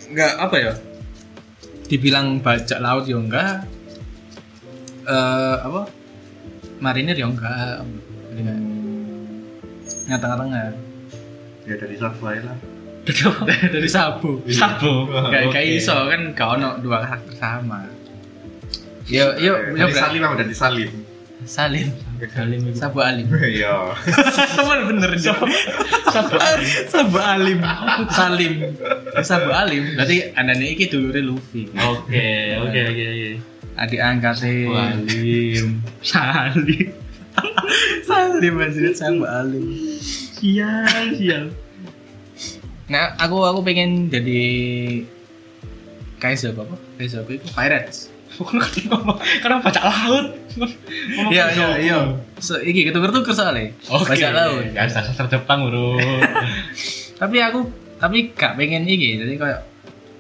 [0.07, 0.73] Nggak apa ya?
[1.88, 3.65] Dibilang bajak laut ya enggak.
[5.07, 5.89] Eh apa?
[6.78, 7.82] Marinir ya enggak.
[8.34, 8.63] Jadi nggak-
[10.07, 10.67] nggak tengah-tengah.
[11.67, 12.57] Ya dari Subway lah.
[13.73, 14.43] dari sabu.
[14.51, 15.07] Sabo.
[15.32, 15.80] kayak kayak Oke.
[15.80, 17.88] iso kan gak ono dua karakter sama.
[19.07, 20.91] Yo yo yo dari Salim apa dari Salim?
[22.26, 22.78] Salim itu.
[22.78, 23.26] sabu alim
[23.57, 23.93] Iya.
[24.65, 25.45] Mana bener sabu
[26.36, 27.59] alim sabu alim
[28.09, 28.53] salim
[29.22, 33.32] sabu alim berarti anaknya iki dulure Luffy Oke, oke, oke, oke.
[33.78, 35.68] adik angkatnya Salim.
[36.01, 36.88] Salim.
[38.01, 39.65] salim maksudnya sabu alim
[40.38, 41.45] Sial, sial.
[42.88, 44.41] nah aku aku pengen jadi
[46.18, 49.13] Kaiser apa Kaiser apa itu pirates Kenapa?
[49.41, 50.25] Kenapa baca laut?
[50.57, 51.97] Ngomong iya iya iya
[52.38, 54.13] so, iki ketuker tuker soalnya Oke.
[54.13, 55.97] baca laut Ya, sastra Jepang, Bro.
[57.21, 57.65] tapi aku
[57.97, 59.59] tapi gak pengen iki jadi kayak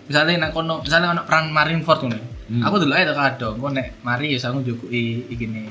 [0.05, 2.63] misalnya nak kono misalnya ono perang Marineford ngono Hmm.
[2.63, 5.67] aku dulu aja kado kok nek mari ya aku njukuki iki nih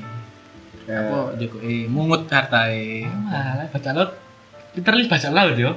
[0.85, 4.13] aku njukuki mungut hartae Malah baca laut.
[4.77, 5.73] Literally baca laut yo.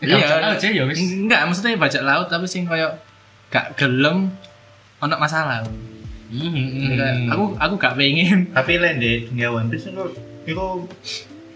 [0.00, 0.96] Iya, baca laut sih ya wis.
[0.96, 3.04] enggak maksudnya bajak laut tapi sing kayak
[3.52, 4.32] gak gelem
[4.96, 5.60] ono masalah
[6.30, 7.26] Hmm.
[7.26, 10.04] aku aku gak pengen Tapi lain di dunia One Piece itu
[10.46, 10.66] itu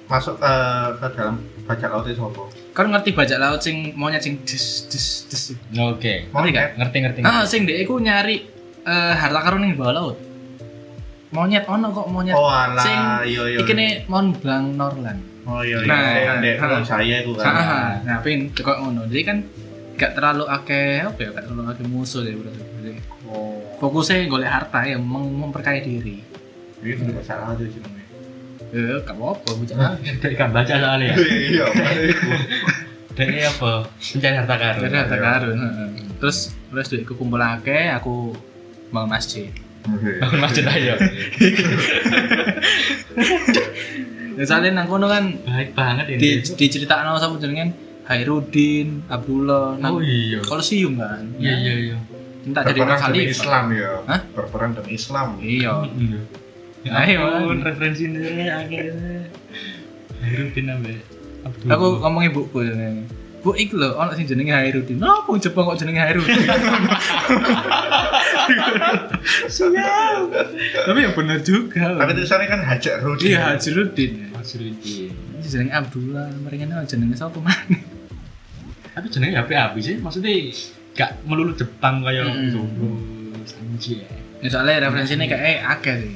[0.04, 0.52] masuk ke,
[0.98, 2.42] ke dalam baca laut itu apa?
[2.74, 4.60] kan ngerti bajak laut sing maunya sing des
[4.90, 5.44] des des
[5.78, 6.26] Oke.
[6.28, 6.68] Ngerti gak?
[6.76, 7.18] Ngerti, ngerti.
[7.22, 8.44] ah sing dia iku nyari
[8.82, 10.16] eh, harta karun ning bawah laut
[11.30, 13.58] monyet ono kok monyet Oh alah, sing iya iya.
[13.58, 15.88] ikine Mont Blanc Norland Oh iya iya.
[15.88, 16.56] Nah, Nah, dek nah.
[16.56, 17.52] kalau saya itu kan.
[17.52, 19.38] Ah, nah pengen kok ngono jadi kan
[19.94, 22.62] gak terlalu akeh apa ya gak terlalu akeh musuh ya berarti
[23.84, 26.24] fokusnya golek harta ya mem- memperkaya diri
[26.80, 27.82] ini sudah laut itu sih.
[28.72, 31.16] eh gak apa-apa bocah lah Dek kan baca soalnya ya.
[31.16, 31.64] Iya.
[33.16, 33.72] Dek apa?
[33.86, 34.80] Mencari harta karun.
[34.82, 35.88] Jadi harta karun heeh.
[36.16, 38.34] terus terus duitku kumpulake aku
[38.88, 39.48] bangun masjid
[40.20, 40.96] Bangun masjid ayo.
[44.34, 46.18] dan soalnya nang kono kan Baik banget ini.
[46.18, 47.70] di diceritakno sama jenengan
[48.04, 50.42] Hairudin Abdullah nang Oh iya.
[50.42, 51.96] kolosium kan Iya iya iya.
[52.44, 53.90] Minta jadi khalifah Islam ya.
[54.04, 54.20] Hah?
[54.36, 55.28] Berperang demi Islam.
[55.40, 56.20] iya Iya.
[56.84, 59.32] Ya Ayo, ampun, referensi ini akhirnya.
[60.20, 61.00] Hairudin ambe.
[61.68, 63.08] Aku ngomong ibuku jenenge
[63.44, 64.96] Bu iki lho ono sing jenenge Hairudin.
[64.96, 66.32] Napa Jepang kok jenenge Hairudin?
[69.52, 70.32] Siap.
[70.88, 71.92] Tapi ya bener juga.
[71.92, 73.36] Tapi tulisannya kan Hajar Rudi.
[73.36, 74.32] Iya Hairudin.
[74.32, 75.12] Hairudin.
[75.44, 77.84] Jenenge Abdullah, mereka jenenge sapa maneh?
[78.96, 80.32] Tapi jenenge HP api sih, maksudnya
[80.94, 82.38] gak melulu Jepang kayak Hmm.
[82.46, 82.60] gitu
[83.44, 83.98] anjir
[84.38, 86.14] Ya, soalnya referensinya kayak eh akeh sih.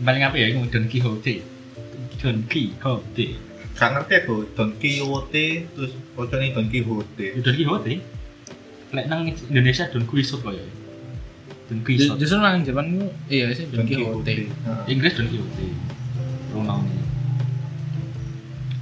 [0.00, 1.34] Paling apa ya itu Don Quixote.
[2.16, 3.26] Don Quixote.
[3.76, 7.26] Gak ngerti aku Don Quixote terus pocoknya Don Quixote.
[7.38, 7.94] Don Quixote?
[8.90, 10.64] Lek nang Indonesia Don Quixote kaya
[11.68, 12.16] Don Quixote.
[12.18, 14.34] justru nang Jepang itu iya sih Don Quixote.
[14.88, 15.66] Inggris Don Quixote.
[16.50, 16.98] Pronounnya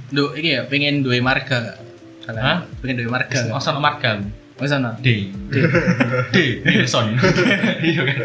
[0.09, 1.77] Duh, ini ya pengen dua marga.
[2.25, 2.65] Hah?
[2.81, 3.45] pengen dua marga?
[3.45, 4.23] Masa no marga
[4.59, 5.55] Oh sana D D
[6.35, 6.35] D
[6.67, 7.15] Nilsson
[7.87, 8.17] iya kan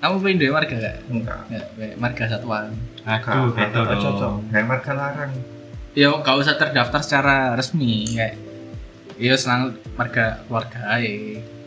[0.00, 0.96] Kamu pengen dua marga gak?
[1.12, 1.40] Enggak.
[1.76, 2.72] Kayak marga satuan
[3.04, 4.14] aku gitu cocok.
[4.16, 5.32] dong Kayak marga larang.
[5.92, 8.34] Ya gak usah terdaftar secara resmi kayak
[9.20, 11.12] Iya senang marga keluarga aja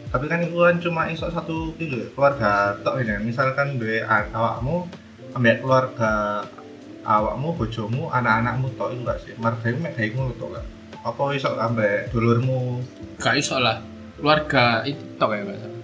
[0.10, 3.30] Tapi kan itu kan cuma iso satu gitu ya, keluarga tok ini.
[3.30, 4.02] Misalkan dua
[4.34, 4.89] awakmu
[5.34, 6.41] ambek keluarga
[7.06, 9.34] awakmu, bojomu, anak-anakmu tok itu gak sih?
[9.38, 10.66] Marga itu mek gawe ngono tok gak?
[11.04, 12.80] Apa iso ambek dulurmu?
[13.20, 13.84] Gak iso lah.
[14.16, 15.82] Keluarga itu tok ya gak salah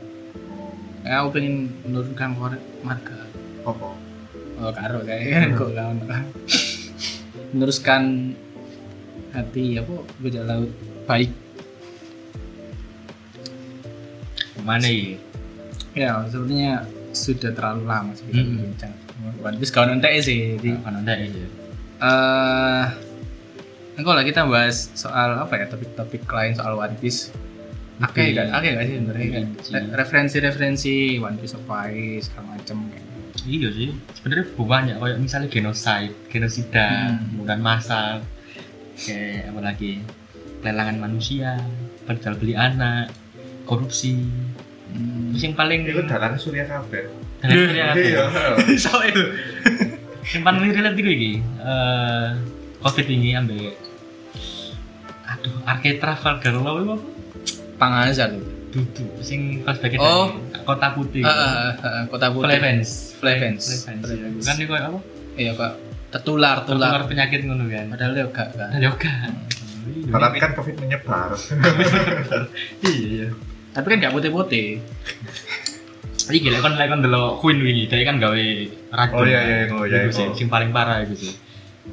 [1.04, 2.60] Ya aku pengen menurunkan keluarga.
[2.80, 3.18] Marga
[3.68, 3.88] Apa?
[4.60, 6.04] Oh karo kayak kok gak ono.
[7.52, 8.32] Meneruskan
[9.32, 10.72] hati apa beda laut.
[11.04, 11.32] Baik.
[14.64, 15.18] Mana ya
[15.98, 18.54] ya sepertinya sudah terlalu lama sih kita Hmm.
[18.56, 18.94] berbincang
[19.42, 20.70] One Piece kau nanti sih di.
[20.80, 21.28] Kan ada ya
[22.00, 22.86] eh
[24.00, 27.30] enggak lah kita bahas soal apa ya topik-topik lain soal One Piece
[28.00, 28.32] Oke, Oke.
[28.32, 29.28] gak, oke gak sih sebenarnya
[29.60, 29.72] sih.
[29.72, 33.06] re- referensi-referensi One Piece apa aja segala macem kayak.
[33.42, 37.28] iya sih sebenarnya banyak kayak misalnya genocide genosida Hmm.
[37.30, 38.12] pembunuhan massal
[38.98, 39.92] kayak apa lagi
[40.60, 41.60] pelelangan manusia
[42.04, 43.12] perjual beli anak
[43.64, 44.16] korupsi
[44.90, 45.30] Hmm.
[45.30, 47.04] terus yang paling Itu dalan Surya kabeh.
[47.38, 48.26] dan yang paling apa ya?
[48.76, 49.24] so itu
[50.30, 51.32] yang paling relate itu iki
[51.62, 52.28] eh
[52.80, 53.70] covid ini ambil
[55.50, 56.96] aduh arcade travel lo itu apa
[57.76, 58.44] Pangazar itu.
[58.70, 60.30] dudu sing flashback Oh.
[60.62, 62.54] kota putih ah, ah, ah, kota putih.
[62.54, 63.64] Flevens Flevens.
[63.82, 65.00] Flevens kan itu apa
[65.34, 65.74] Iya kak.
[66.10, 67.02] Tertular, tertular tular.
[67.06, 68.70] penyakit ngono kan Padahal dia gak kan.
[68.70, 69.14] ada yoga
[70.12, 71.30] Tapi kan Covid menyebar.
[72.84, 73.28] iya iya
[73.72, 74.68] Tapi kan gak putih-putih.
[76.28, 78.44] Iki lek kon lek kon delok Queen wingi, dia kan gawe
[78.92, 79.18] racun.
[79.18, 80.36] Oh, iya, iya, oh, iya, Iku sih, iya.
[80.36, 81.34] sing paling parah itu sih.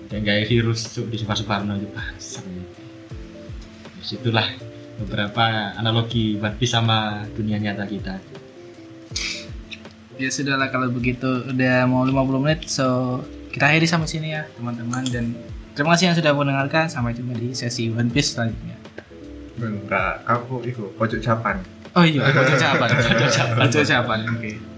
[0.08, 2.44] Dia gawe virus cuk di Super Suparno itu bangsa.
[4.06, 4.46] Terus itulah
[5.02, 8.22] beberapa analogi Piece sama dunia nyata kita.
[10.14, 13.18] Ya sudahlah kalau begitu udah mau 50 menit so
[13.50, 15.34] kita akhiri sampai sini ya teman-teman dan
[15.74, 18.78] terima kasih yang sudah mendengarkan sampai jumpa di sesi One Piece selanjutnya.
[19.58, 21.58] Enggak, aku itu pojok Japan.
[21.98, 22.88] Oh iya, pojok Japan.
[22.94, 23.58] Pojok Japan.
[23.58, 24.18] Pojok Japan.
[24.38, 24.75] Oke.